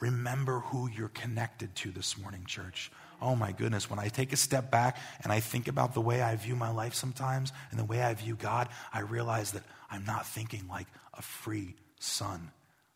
[0.00, 2.90] Remember who you're connected to this morning, church
[3.22, 6.20] oh my goodness, when I take a step back and I think about the way
[6.20, 10.04] I view my life sometimes and the way I view God, I realize that I'm
[10.04, 12.50] not thinking like a free son.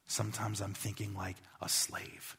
[0.06, 2.36] Sometimes I'm thinking like a slave.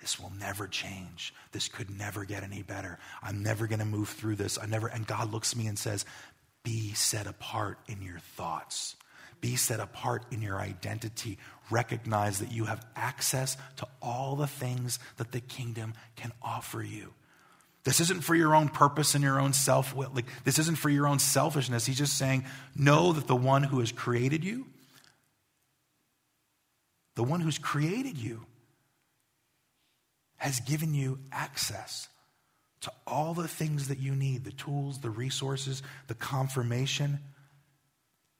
[0.00, 1.34] This will never change.
[1.52, 2.98] This could never get any better.
[3.22, 4.58] I'm never going to move through this.
[4.60, 6.04] I never and God looks at me and says,
[6.62, 8.96] "Be set apart in your thoughts."
[9.40, 11.38] Be set apart in your identity.
[11.70, 17.12] Recognize that you have access to all the things that the kingdom can offer you.
[17.84, 20.10] This isn't for your own purpose and your own self will.
[20.12, 21.86] Like, this isn't for your own selfishness.
[21.86, 22.44] He's just saying,
[22.74, 24.66] know that the one who has created you,
[27.14, 28.44] the one who's created you,
[30.38, 32.08] has given you access
[32.80, 37.20] to all the things that you need the tools, the resources, the confirmation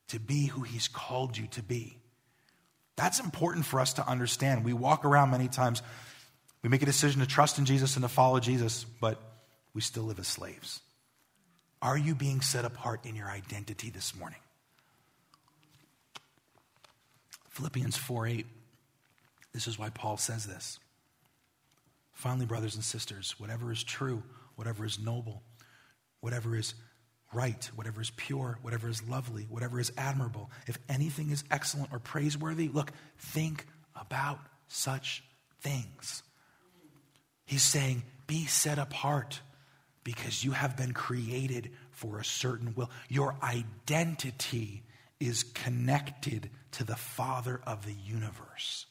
[0.09, 1.99] to be who He's called you to be.
[2.97, 4.65] That's important for us to understand.
[4.65, 5.83] We walk around many times,
[6.63, 9.21] we make a decision to trust in Jesus and to follow Jesus, but
[9.75, 10.81] we still live as slaves.
[11.83, 14.39] Are you being set apart in your identity this morning?
[17.51, 18.47] Philippians 4 8.
[19.53, 20.79] This is why Paul says this.
[22.13, 24.23] Finally, brothers and sisters, whatever is true,
[24.57, 25.43] whatever is noble,
[26.21, 26.75] whatever is
[27.37, 31.99] right, whatever is pure, whatever is lovely, whatever is admirable, if anything is excellent or
[31.99, 35.23] praiseworthy, look, think about such
[35.61, 36.23] things.
[37.45, 39.41] He's saying, be set apart
[40.03, 42.91] because you have been created for a certain will.
[43.09, 44.83] Your identity
[45.21, 48.87] is connected to the Father of the universe.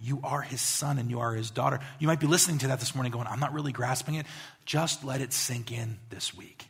[0.00, 1.80] You are his son and you are his daughter.
[1.98, 4.26] You might be listening to that this morning going, I'm not really grasping it.
[4.64, 6.69] Just let it sink in this week.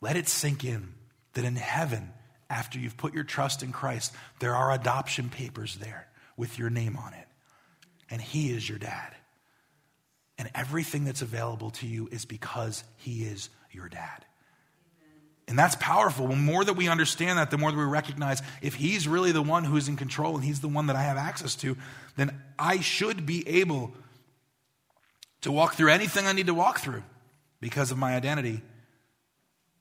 [0.00, 0.94] Let it sink in
[1.34, 2.12] that in heaven,
[2.48, 6.96] after you've put your trust in Christ, there are adoption papers there with your name
[6.96, 7.26] on it.
[8.10, 9.14] And He is your dad.
[10.36, 14.24] And everything that's available to you is because He is your dad.
[15.46, 16.28] And that's powerful.
[16.28, 19.42] The more that we understand that, the more that we recognize if He's really the
[19.42, 21.76] one who is in control and He's the one that I have access to,
[22.16, 23.92] then I should be able
[25.42, 27.02] to walk through anything I need to walk through
[27.60, 28.62] because of my identity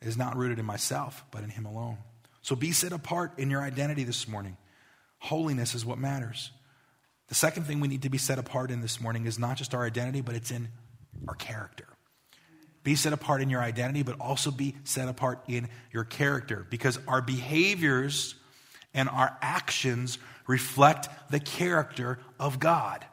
[0.01, 1.97] is not rooted in myself, but in Him alone.
[2.41, 4.57] So be set apart in your identity this morning.
[5.19, 6.51] Holiness is what matters.
[7.27, 9.75] The second thing we need to be set apart in this morning is not just
[9.75, 10.69] our identity, but it's in
[11.27, 11.85] our character.
[12.83, 16.97] Be set apart in your identity, but also be set apart in your character because
[17.07, 18.35] our behaviors
[18.93, 23.05] and our actions reflect the character of God.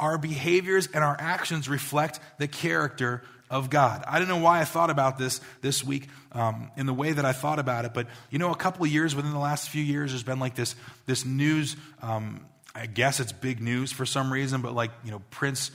[0.00, 4.04] Our behaviors and our actions reflect the character of God.
[4.06, 7.24] I don't know why I thought about this this week um, in the way that
[7.24, 9.82] I thought about it, but you know, a couple of years within the last few
[9.82, 11.76] years, there's been like this this news.
[12.00, 15.72] Um, I guess it's big news for some reason, but like you know, Prince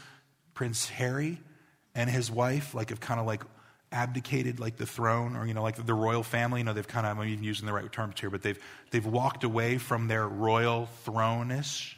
[0.53, 1.39] Prince Harry
[1.93, 3.43] and his wife like have kind of like
[3.91, 6.61] abdicated like the throne or you know like the royal family.
[6.61, 8.59] You know, they've kind of I'm even using the right terms here, but they've
[8.91, 11.97] they've walked away from their royal throne-ish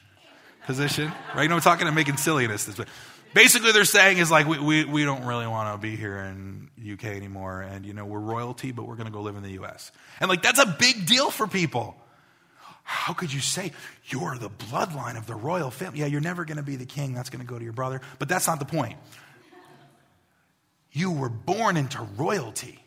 [0.67, 1.43] position, right?
[1.43, 1.87] You know, I'm talking.
[1.87, 2.69] I'm making silliness.
[2.77, 2.87] But
[3.33, 6.69] basically they're saying is like we, we, we don't really want to be here in
[6.93, 9.51] uk anymore and you know we're royalty but we're going to go live in the
[9.59, 11.95] us and like that's a big deal for people
[12.83, 13.71] how could you say
[14.05, 17.13] you're the bloodline of the royal family yeah you're never going to be the king
[17.13, 18.97] that's going to go to your brother but that's not the point
[20.91, 22.79] you were born into royalty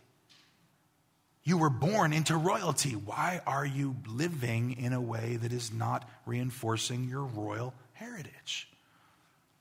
[1.50, 2.92] you were born into royalty.
[2.92, 8.68] Why are you living in a way that is not reinforcing your royal heritage?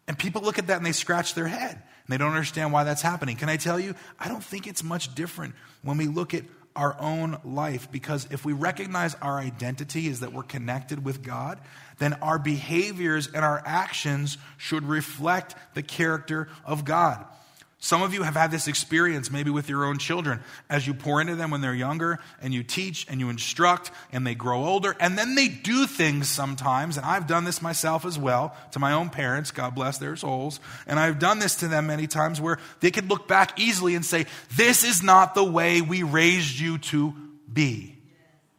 [0.07, 2.83] And people look at that and they scratch their head and they don't understand why
[2.83, 3.37] that's happening.
[3.37, 3.95] Can I tell you?
[4.19, 6.43] I don't think it's much different when we look at
[6.75, 11.59] our own life because if we recognize our identity is that we're connected with God,
[11.97, 17.25] then our behaviors and our actions should reflect the character of God.
[17.81, 21.21] Some of you have had this experience maybe with your own children as you pour
[21.21, 24.97] into them when they're younger and you teach and you instruct and they grow older
[24.99, 26.97] and then they do things sometimes.
[26.97, 30.59] And I've done this myself as well to my own parents, God bless their souls.
[30.87, 34.05] And I've done this to them many times where they could look back easily and
[34.05, 34.25] say,
[34.57, 37.13] This is not the way we raised you to
[37.51, 37.97] be.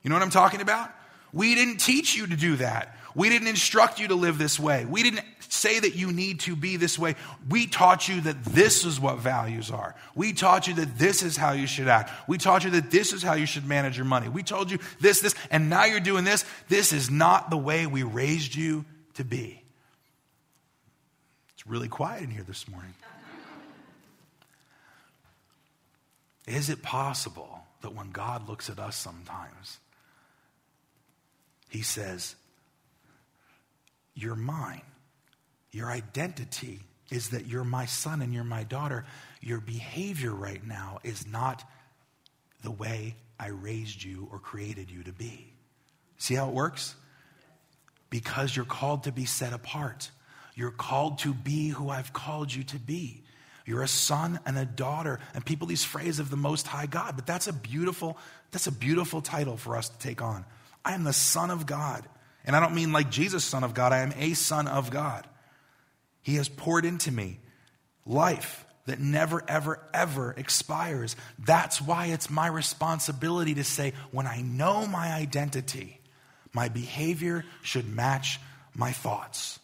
[0.03, 0.91] You know what I'm talking about?
[1.31, 2.97] We didn't teach you to do that.
[3.15, 4.85] We didn't instruct you to live this way.
[4.85, 7.17] We didn't say that you need to be this way.
[7.49, 9.95] We taught you that this is what values are.
[10.15, 12.11] We taught you that this is how you should act.
[12.29, 14.29] We taught you that this is how you should manage your money.
[14.29, 16.45] We told you this, this, and now you're doing this.
[16.69, 18.85] This is not the way we raised you
[19.15, 19.63] to be.
[21.55, 22.95] It's really quiet in here this morning.
[26.47, 29.79] Is it possible that when God looks at us sometimes,
[31.69, 32.35] He says,
[34.21, 34.83] You're mine?
[35.73, 39.05] Your identity is that you're my son and you're my daughter.
[39.41, 41.65] Your behavior right now is not
[42.63, 45.53] the way I raised you or created you to be.
[46.19, 46.95] See how it works?
[48.11, 50.11] Because you're called to be set apart.
[50.55, 53.23] You're called to be who I've called you to be.
[53.65, 55.21] You're a son and a daughter.
[55.35, 58.19] And people these phrase of the most high God, but that's a beautiful,
[58.51, 60.45] that's a beautiful title for us to take on.
[60.85, 62.05] I am the son of God.
[62.45, 63.93] And I don't mean like Jesus, son of God.
[63.93, 65.27] I am a son of God.
[66.23, 67.39] He has poured into me
[68.07, 71.17] life that never, ever, ever expires.
[71.39, 76.01] That's why it's my responsibility to say, when I know my identity,
[76.53, 78.41] my behavior should match
[78.75, 79.59] my thoughts.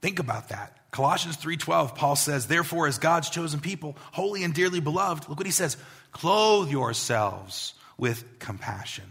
[0.00, 0.76] Think about that.
[0.90, 5.46] Colossians 3:12 Paul says, "Therefore as God's chosen people, holy and dearly beloved, look what
[5.46, 5.76] he says,
[6.10, 9.09] clothe yourselves with compassion,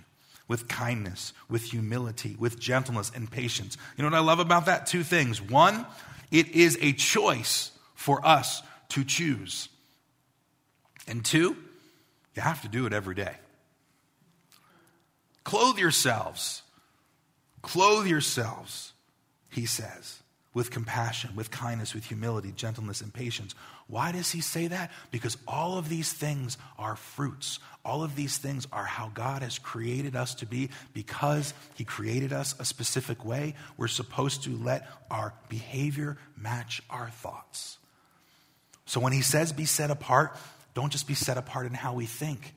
[0.49, 3.77] with kindness, with humility, with gentleness and patience.
[3.95, 4.85] You know what I love about that?
[4.85, 5.41] Two things.
[5.41, 5.85] One,
[6.31, 9.69] it is a choice for us to choose.
[11.07, 11.55] And two,
[12.35, 13.35] you have to do it every day.
[15.45, 16.63] Clothe yourselves.
[17.61, 18.93] Clothe yourselves,
[19.49, 20.19] he says,
[20.59, 23.55] with compassion, with kindness, with humility, gentleness, and patience.
[23.87, 24.91] Why does he say that?
[25.09, 29.57] Because all of these things are fruits all of these things are how God has
[29.57, 33.55] created us to be because He created us a specific way.
[33.77, 37.77] We're supposed to let our behavior match our thoughts.
[38.85, 40.37] So when He says be set apart,
[40.73, 42.53] don't just be set apart in how we think,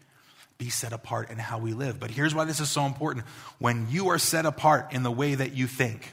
[0.59, 2.01] be set apart in how we live.
[2.01, 3.25] But here's why this is so important
[3.59, 6.13] when you are set apart in the way that you think,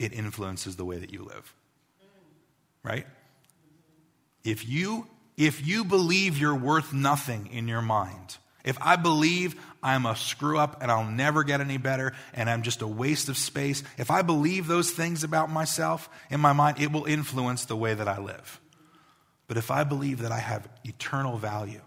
[0.00, 1.54] it influences the way that you live.
[2.82, 3.06] Right?
[4.42, 10.04] If you if you believe you're worth nothing in your mind, if I believe I'm
[10.04, 13.38] a screw up and I'll never get any better and I'm just a waste of
[13.38, 17.76] space, if I believe those things about myself in my mind, it will influence the
[17.76, 18.60] way that I live.
[19.46, 21.80] But if I believe that I have eternal value,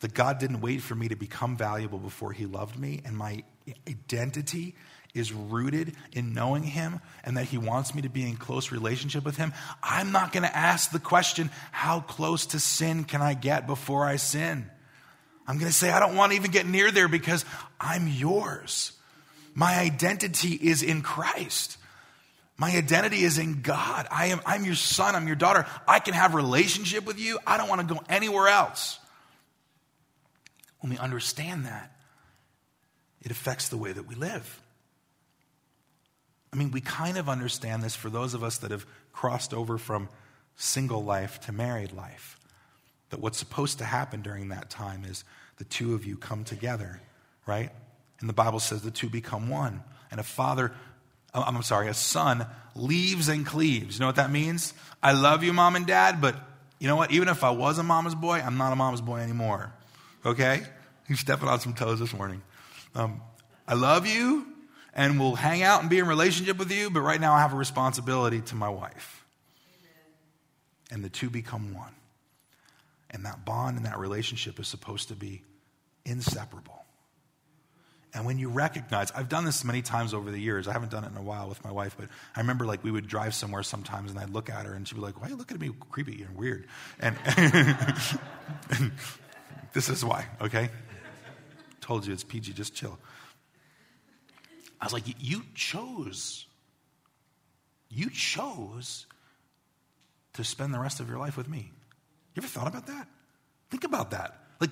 [0.00, 3.42] that God didn't wait for me to become valuable before He loved me, and my
[3.88, 4.74] identity
[5.14, 9.24] is rooted in knowing Him and that He wants me to be in close relationship
[9.24, 9.52] with Him,
[9.82, 14.06] I'm not going to ask the question, How close to sin can I get before
[14.06, 14.70] I sin?
[15.46, 17.44] I'm going to say, I don't want to even get near there because
[17.80, 18.92] I'm yours.
[19.54, 21.76] My identity is in Christ.
[22.56, 24.06] My identity is in God.
[24.10, 25.14] I am, I'm your son.
[25.14, 25.66] I'm your daughter.
[25.86, 27.38] I can have relationship with you.
[27.46, 28.98] I don't want to go anywhere else.
[30.80, 31.92] When we understand that,
[33.20, 34.60] it affects the way that we live.
[36.52, 39.78] I mean, we kind of understand this for those of us that have crossed over
[39.78, 40.08] from
[40.56, 42.38] single life to married life.
[43.10, 45.24] That what's supposed to happen during that time is
[45.56, 47.00] the two of you come together,
[47.46, 47.70] right?
[48.20, 49.82] And the Bible says the two become one.
[50.10, 50.72] And a father,
[51.34, 53.96] oh, I'm sorry, a son leaves and cleaves.
[53.96, 54.74] You know what that means?
[55.02, 56.36] I love you, mom and dad, but
[56.78, 57.12] you know what?
[57.12, 59.72] Even if I was a mama's boy, I'm not a mama's boy anymore.
[60.24, 60.62] Okay?
[61.08, 62.42] You're stepping on some toes this morning.
[62.94, 63.20] Um,
[63.66, 64.46] I love you,
[64.94, 67.52] and will hang out and be in relationship with you, but right now I have
[67.52, 69.24] a responsibility to my wife.
[69.80, 70.14] Amen.
[70.90, 71.94] And the two become one.
[73.10, 75.42] And that bond and that relationship is supposed to be
[76.04, 76.82] inseparable.
[78.14, 80.68] And when you recognize, I've done this many times over the years.
[80.68, 82.90] I haven't done it in a while with my wife, but I remember like we
[82.90, 85.30] would drive somewhere sometimes and I'd look at her and she'd be like, Why are
[85.30, 86.66] you looking at me creepy and weird?
[87.00, 88.92] And, and
[89.72, 90.68] this is why, okay?
[91.80, 92.98] Told you it's PG, just chill.
[94.82, 96.44] I was like, you chose.
[97.88, 99.06] You chose
[100.32, 101.70] to spend the rest of your life with me.
[102.34, 103.06] You ever thought about that?
[103.70, 104.36] Think about that.
[104.60, 104.70] Like,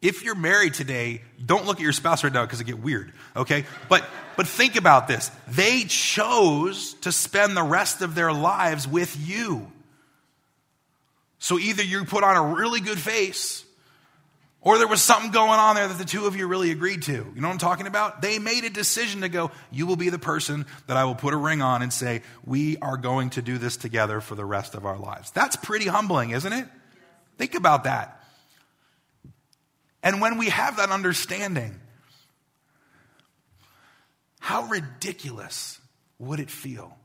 [0.00, 3.12] if you're married today, don't look at your spouse right now because it get weird,
[3.34, 3.64] okay?
[3.88, 4.04] But
[4.36, 5.30] but think about this.
[5.48, 9.70] They chose to spend the rest of their lives with you.
[11.38, 13.64] So either you put on a really good face
[14.62, 17.12] or there was something going on there that the two of you really agreed to.
[17.12, 18.22] You know what I'm talking about?
[18.22, 21.34] They made a decision to go, you will be the person that I will put
[21.34, 24.76] a ring on and say, we are going to do this together for the rest
[24.76, 25.32] of our lives.
[25.32, 26.66] That's pretty humbling, isn't it?
[27.38, 28.22] Think about that.
[30.04, 31.80] And when we have that understanding,
[34.38, 35.80] how ridiculous
[36.18, 36.96] would it feel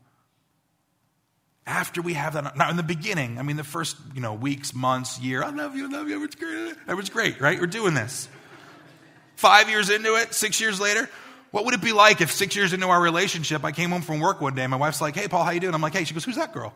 [1.67, 4.73] after we have that, now in the beginning, I mean, the first, you know, weeks,
[4.73, 7.59] months, year, I love you, I love you, it's great, everyone's great, right?
[7.59, 8.29] We're doing this.
[9.35, 11.09] Five years into it, six years later,
[11.51, 14.21] what would it be like if six years into our relationship, I came home from
[14.21, 15.73] work one day, and my wife's like, hey, Paul, how you doing?
[15.73, 16.73] I'm like, hey, she goes, who's that girl?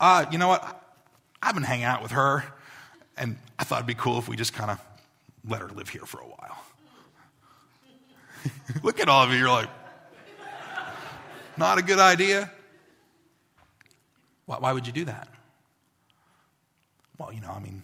[0.00, 0.82] Uh, you know what?
[1.42, 2.42] I've been hanging out with her,
[3.18, 4.80] and I thought it'd be cool if we just kind of
[5.46, 6.64] let her live here for a while.
[8.82, 9.68] Look at all of you, you're like,
[11.58, 12.50] not a good idea.
[14.46, 15.28] Why, why would you do that?
[17.18, 17.82] Well, you know, I mean,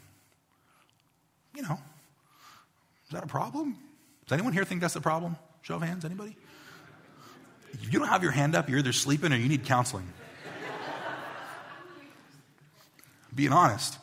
[1.55, 1.79] you know,
[3.07, 3.77] is that a problem?
[4.27, 5.37] Does anyone here think that's a problem?
[5.63, 6.37] Show of hands, anybody?
[7.73, 10.07] If you don't have your hand up, you're either sleeping or you need counseling.
[13.35, 13.99] Being honest.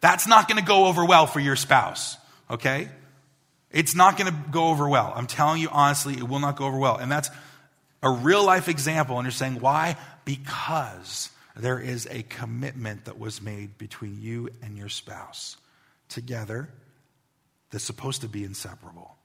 [0.00, 2.16] That's not going to go over well for your spouse,
[2.50, 2.88] okay?
[3.70, 5.12] It's not going to go over well.
[5.14, 6.96] I'm telling you honestly, it will not go over well.
[6.96, 7.30] And that's
[8.02, 9.16] a real life example.
[9.16, 9.96] And you're saying, why?
[10.24, 15.56] Because there is a commitment that was made between you and your spouse
[16.08, 16.68] together
[17.70, 19.16] that's supposed to be inseparable.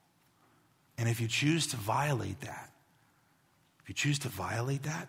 [0.98, 2.72] And if you choose to violate that,
[3.82, 5.08] if you choose to violate that,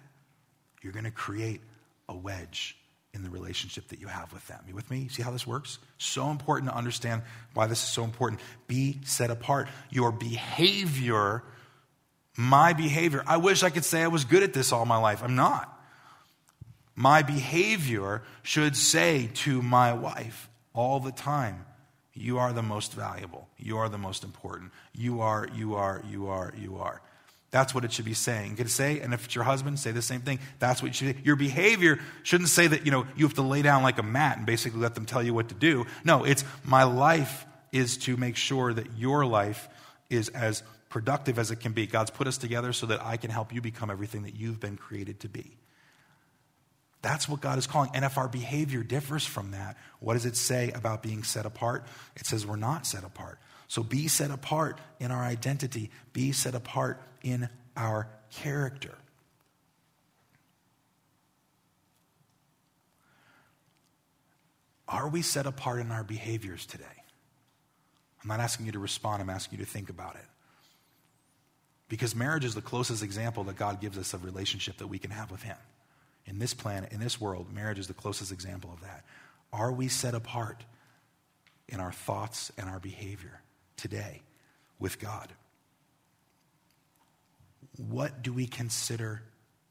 [0.82, 1.60] you're going to create
[2.08, 2.76] a wedge
[3.14, 4.60] in the relationship that you have with them.
[4.68, 5.08] You with me?
[5.08, 5.78] See how this works?
[5.96, 7.22] So important to understand
[7.54, 8.40] why this is so important.
[8.68, 9.68] Be set apart.
[9.90, 11.42] Your behavior,
[12.36, 15.22] my behavior, I wish I could say I was good at this all my life.
[15.24, 15.77] I'm not
[16.98, 21.64] my behavior should say to my wife all the time,
[22.12, 23.48] You are the most valuable.
[23.56, 24.72] You are the most important.
[24.92, 27.00] You are, you are, you are, you are.
[27.52, 28.50] That's what it should be saying.
[28.50, 30.40] You can say, and if it's your husband, say the same thing.
[30.58, 31.22] That's what you should say.
[31.22, 34.38] Your behavior shouldn't say that, you know, you have to lay down like a mat
[34.38, 35.86] and basically let them tell you what to do.
[36.02, 39.68] No, it's my life is to make sure that your life
[40.10, 41.86] is as productive as it can be.
[41.86, 44.76] God's put us together so that I can help you become everything that you've been
[44.76, 45.58] created to be.
[47.00, 47.90] That's what God is calling.
[47.94, 51.86] And if our behavior differs from that, what does it say about being set apart?
[52.16, 53.38] It says we're not set apart.
[53.68, 58.94] So be set apart in our identity, be set apart in our character.
[64.88, 66.84] Are we set apart in our behaviors today?
[68.22, 70.24] I'm not asking you to respond, I'm asking you to think about it.
[71.88, 75.10] Because marriage is the closest example that God gives us of relationship that we can
[75.10, 75.56] have with Him
[76.28, 79.04] in this planet, in this world, marriage is the closest example of that.
[79.52, 80.64] Are we set apart
[81.68, 83.40] in our thoughts and our behavior
[83.76, 84.22] today
[84.78, 85.32] with God?
[87.76, 89.22] What do we consider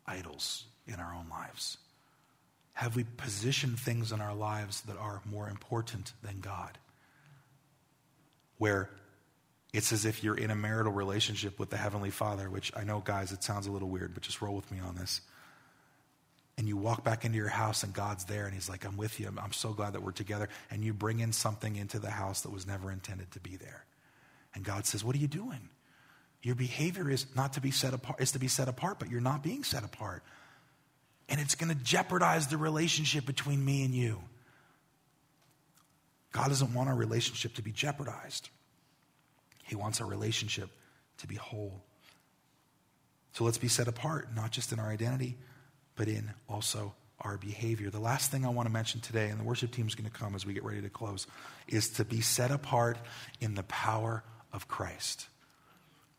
[0.06, 1.78] idols in our own lives?
[2.74, 6.78] Have we positioned things in our lives that are more important than God?
[8.58, 8.90] Where
[9.74, 13.00] it's as if you're in a marital relationship with the Heavenly Father, which I know,
[13.04, 15.22] guys, it sounds a little weird, but just roll with me on this
[16.58, 19.20] and you walk back into your house and God's there and He's like, I'm with
[19.20, 19.32] you.
[19.42, 20.50] I'm so glad that we're together.
[20.72, 23.86] And you bring in something into the house that was never intended to be there.
[24.56, 25.70] And God says, What are you doing?
[26.42, 29.22] Your behavior is not to be set apart, is to be set apart, but you're
[29.22, 30.24] not being set apart.
[31.30, 34.22] And it's going to jeopardize the relationship between me and you.
[36.32, 38.50] God doesn't want our relationship to be jeopardized.
[39.64, 40.70] He wants our relationship
[41.18, 41.84] to be whole.
[43.34, 45.38] So let's be set apart, not just in our identity,
[45.98, 47.90] but in also our behavior.
[47.90, 50.16] The last thing I want to mention today, and the worship team is going to
[50.16, 51.28] come as we get ready to close,
[51.68, 52.98] is to be set apart
[53.42, 54.24] in the power
[54.54, 55.28] of Christ.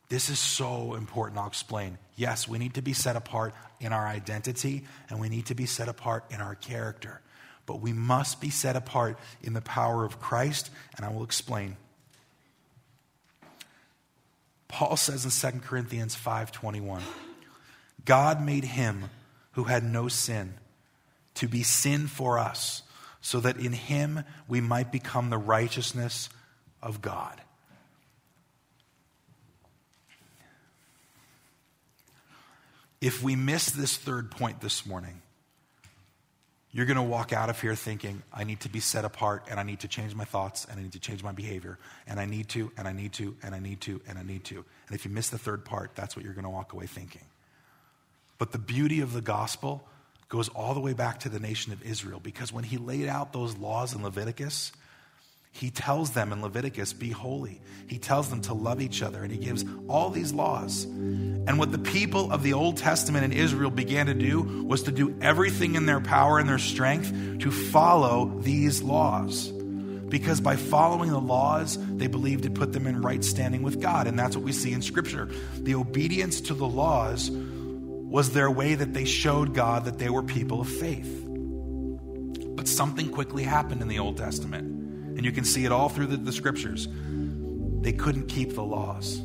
[0.09, 1.39] This is so important.
[1.39, 1.99] I'll explain.
[2.16, 5.66] Yes, we need to be set apart in our identity, and we need to be
[5.66, 7.20] set apart in our character.
[7.66, 11.76] But we must be set apart in the power of Christ, and I will explain.
[14.66, 17.03] Paul says in 2 Corinthians 5:21,
[18.05, 19.11] God made him
[19.59, 20.54] who had no sin,
[21.34, 22.84] to be sin for us,
[23.20, 26.28] so that in him we might become the righteousness
[26.80, 27.40] of God.
[33.00, 35.22] If we miss this third point this morning,
[36.70, 39.59] you're going to walk out of here thinking, I need to be set apart and
[39.59, 42.26] I need to change my thoughts and I need to change my behavior and I
[42.26, 44.64] need to and I need to and I need to and I need to.
[44.86, 47.24] And if you miss the third part, that's what you're going to walk away thinking.
[48.39, 49.86] But the beauty of the gospel
[50.28, 53.32] goes all the way back to the nation of Israel because when he laid out
[53.32, 54.72] those laws in Leviticus,
[55.51, 57.61] he tells them in Leviticus, be holy.
[57.89, 60.84] He tells them to love each other, and he gives all these laws.
[60.84, 64.93] And what the people of the Old Testament in Israel began to do was to
[64.93, 69.49] do everything in their power and their strength to follow these laws.
[69.49, 74.07] Because by following the laws, they believed it put them in right standing with God.
[74.07, 75.28] And that's what we see in Scripture.
[75.57, 77.30] The obedience to the laws
[78.09, 81.24] was their way that they showed God that they were people of faith.
[81.26, 86.06] But something quickly happened in the Old Testament, and you can see it all through
[86.06, 86.88] the, the scriptures.
[87.80, 89.20] They couldn't keep the laws,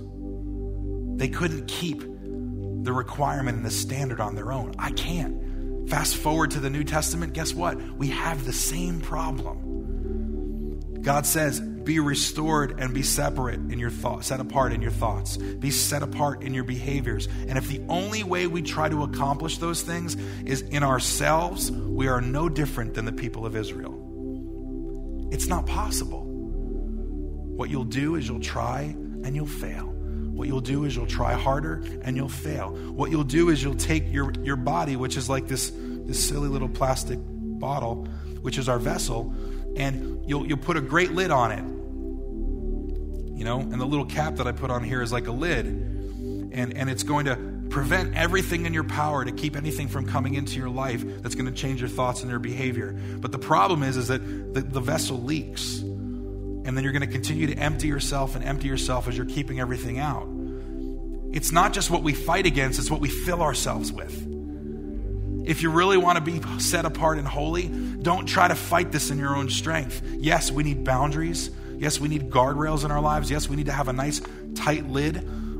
[1.17, 4.75] they couldn't keep the requirement and the standard on their own.
[4.77, 5.89] I can't.
[5.89, 7.81] Fast forward to the New Testament, guess what?
[7.97, 11.01] We have the same problem.
[11.01, 15.37] God says, be restored and be separate in your thoughts, set apart in your thoughts.
[15.37, 17.27] Be set apart in your behaviors.
[17.47, 20.15] And if the only way we try to accomplish those things
[20.45, 23.99] is in ourselves, we are no different than the people of Israel.
[25.31, 26.23] It's not possible.
[26.23, 28.81] What you'll do is you'll try
[29.23, 29.85] and you'll fail.
[29.85, 32.71] What you'll do is you'll try harder and you'll fail.
[32.71, 36.49] What you'll do is you'll take your, your body, which is like this, this silly
[36.49, 38.07] little plastic bottle,
[38.41, 39.33] which is our vessel,
[39.75, 41.63] and you'll, you'll put a great lid on it
[43.43, 45.65] you know, and the little cap that I put on here is like a lid.
[45.65, 47.35] And, and it's going to
[47.69, 51.47] prevent everything in your power to keep anything from coming into your life that's going
[51.47, 52.93] to change your thoughts and your behavior.
[52.93, 55.79] But the problem is, is that the, the vessel leaks.
[55.79, 59.59] And then you're going to continue to empty yourself and empty yourself as you're keeping
[59.59, 60.29] everything out.
[61.33, 64.25] It's not just what we fight against, it's what we fill ourselves with.
[65.45, 69.09] If you really want to be set apart and holy, don't try to fight this
[69.09, 70.01] in your own strength.
[70.17, 71.49] Yes, we need boundaries.
[71.77, 73.29] Yes, we need guardrails in our lives.
[73.29, 74.21] Yes, we need to have a nice
[74.55, 75.17] tight lid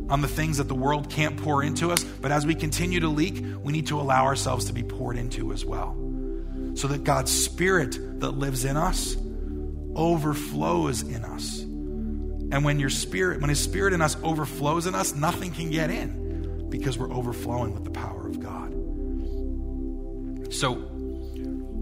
[0.09, 2.03] on the things that the world can't pour into us.
[2.03, 5.51] But as we continue to leak, we need to allow ourselves to be poured into
[5.51, 5.97] as well.
[6.75, 9.17] So that God's Spirit that lives in us
[9.95, 11.59] overflows in us.
[11.61, 15.89] And when your spirit, when his spirit in us overflows in us, nothing can get
[15.89, 18.62] in because we're overflowing with the power of God.
[20.53, 20.87] So,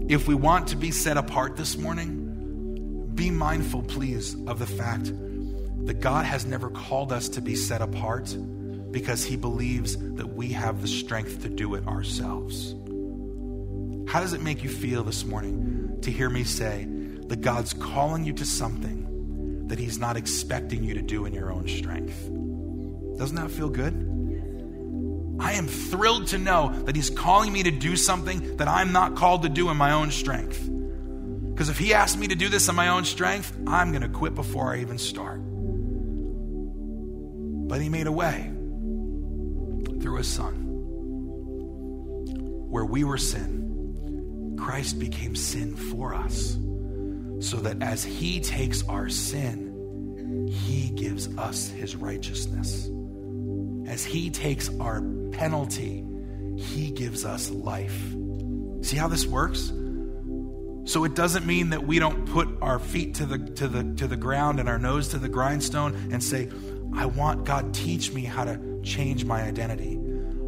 [0.08, 5.12] if we want to be set apart this morning, be mindful, please, of the fact
[5.84, 8.34] that God has never called us to be set apart
[8.90, 12.74] because he believes that we have the strength to do it ourselves.
[14.10, 16.86] How does it make you feel this morning to hear me say
[17.26, 21.52] that God's calling you to something that he's not expecting you to do in your
[21.52, 22.18] own strength?
[23.18, 24.11] Doesn't that feel good?
[25.42, 29.16] I am thrilled to know that he's calling me to do something that I'm not
[29.16, 30.68] called to do in my own strength.
[31.50, 34.08] Because if he asked me to do this in my own strength, I'm going to
[34.08, 35.40] quit before I even start.
[37.68, 38.52] But he made a way
[40.00, 40.54] through his son.
[42.70, 46.56] Where we were sin, Christ became sin for us.
[47.40, 52.88] So that as he takes our sin, he gives us his righteousness.
[53.92, 56.02] As he takes our penalty,
[56.56, 57.94] he gives us life.
[58.80, 59.70] See how this works?
[60.84, 64.06] So it doesn't mean that we don't put our feet to the, to, the, to
[64.06, 66.48] the ground and our nose to the grindstone and say,
[66.94, 69.98] I want God teach me how to change my identity.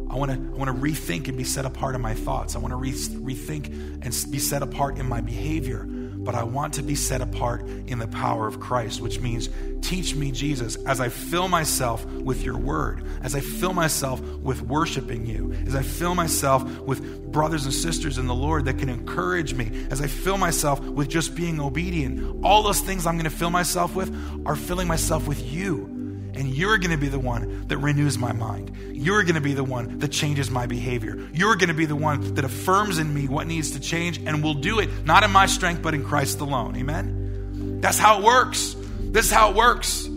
[0.09, 2.55] I want to I want to rethink and be set apart in my thoughts.
[2.55, 3.67] I want to re- rethink
[4.01, 5.87] and be set apart in my behavior
[6.25, 9.49] but I want to be set apart in the power of Christ, which means
[9.81, 14.61] teach me, Jesus, as I fill myself with your word, as I fill myself with
[14.63, 18.89] worshiping you, as I fill myself with brothers and sisters in the Lord that can
[18.89, 22.43] encourage me, as I fill myself with just being obedient.
[22.43, 24.13] All those things I'm going to fill myself with
[24.45, 25.94] are filling myself with you
[26.35, 28.71] and you're going to be the one that renews my mind.
[28.91, 31.27] You're going to be the one that changes my behavior.
[31.33, 34.43] You're going to be the one that affirms in me what needs to change and
[34.43, 36.75] will do it, not in my strength, but in Christ alone.
[36.75, 37.79] Amen?
[37.81, 38.75] That's how it works.
[38.99, 40.09] This is how it works.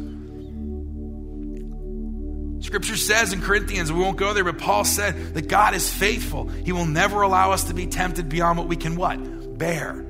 [2.60, 6.48] Scripture says in Corinthians, we won't go there, but Paul said that God is faithful.
[6.48, 9.58] He will never allow us to be tempted beyond what we can what?
[9.58, 10.04] Bear.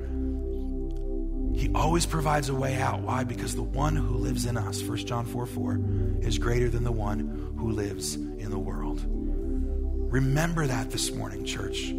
[1.59, 3.01] He always provides a way out.
[3.01, 3.25] Why?
[3.25, 5.81] Because the one who lives in us, 1 John 4 4,
[6.21, 9.01] is greater than the one who lives in the world.
[9.05, 11.89] Remember that this morning, church.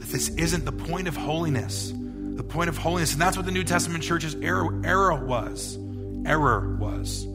[0.00, 1.92] That this isn't the point of holiness.
[1.94, 5.78] The point of holiness, and that's what the New Testament church's error, error was.
[6.26, 7.26] Error was.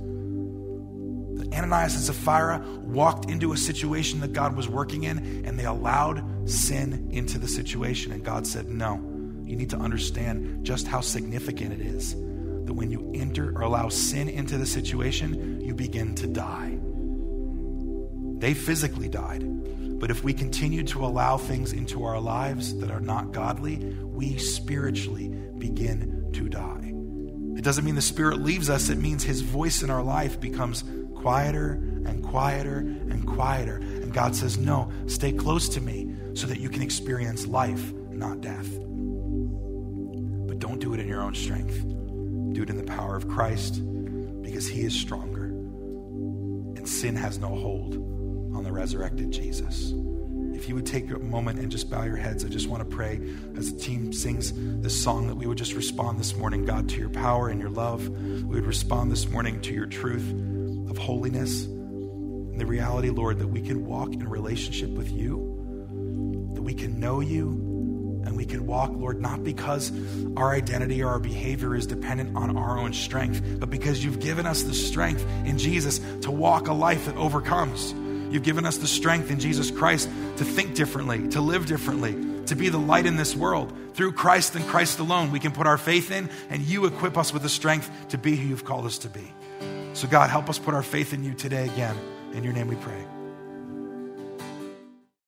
[1.37, 5.63] That Ananias and Sapphira walked into a situation that God was working in, and they
[5.63, 8.11] allowed sin into the situation.
[8.11, 9.12] And God said, No
[9.53, 12.15] you need to understand just how significant it is
[12.65, 16.79] that when you enter or allow sin into the situation, you begin to die.
[18.39, 19.43] They physically died,
[19.99, 24.39] But if we continue to allow things into our lives that are not godly, we
[24.39, 25.29] spiritually
[25.59, 26.91] begin to die.
[27.55, 30.83] It doesn't mean the Spirit leaves us, it means His voice in our life becomes
[31.15, 31.73] quieter
[32.07, 33.75] and quieter and quieter.
[33.75, 38.41] And God says, No, stay close to me so that you can experience life, not
[38.41, 38.67] death.
[40.53, 41.81] But don't do it in your own strength,
[42.53, 43.81] do it in the power of Christ
[44.43, 45.45] because He is stronger.
[45.45, 47.95] And sin has no hold
[48.55, 49.95] on the resurrected Jesus.
[50.53, 52.95] If you would take a moment and just bow your heads, I just want to
[52.95, 53.19] pray
[53.57, 56.99] as the team sings this song that we would just respond this morning, God, to
[56.99, 58.07] your power and your love.
[58.07, 60.29] We would respond this morning to your truth
[60.87, 66.61] of holiness and the reality, Lord, that we can walk in relationship with you, that
[66.61, 67.62] we can know you,
[68.25, 69.91] and we can walk, Lord, not because
[70.37, 74.45] our identity or our behavior is dependent on our own strength, but because you've given
[74.45, 77.93] us the strength in Jesus to walk a life that overcomes.
[78.33, 82.13] You've given us the strength in Jesus Christ to think differently, to live differently,
[82.45, 83.71] to be the light in this world.
[83.93, 87.31] Through Christ and Christ alone, we can put our faith in, and you equip us
[87.31, 89.31] with the strength to be who you've called us to be.
[89.93, 91.95] So, God, help us put our faith in you today again.
[92.33, 93.22] In your name we pray.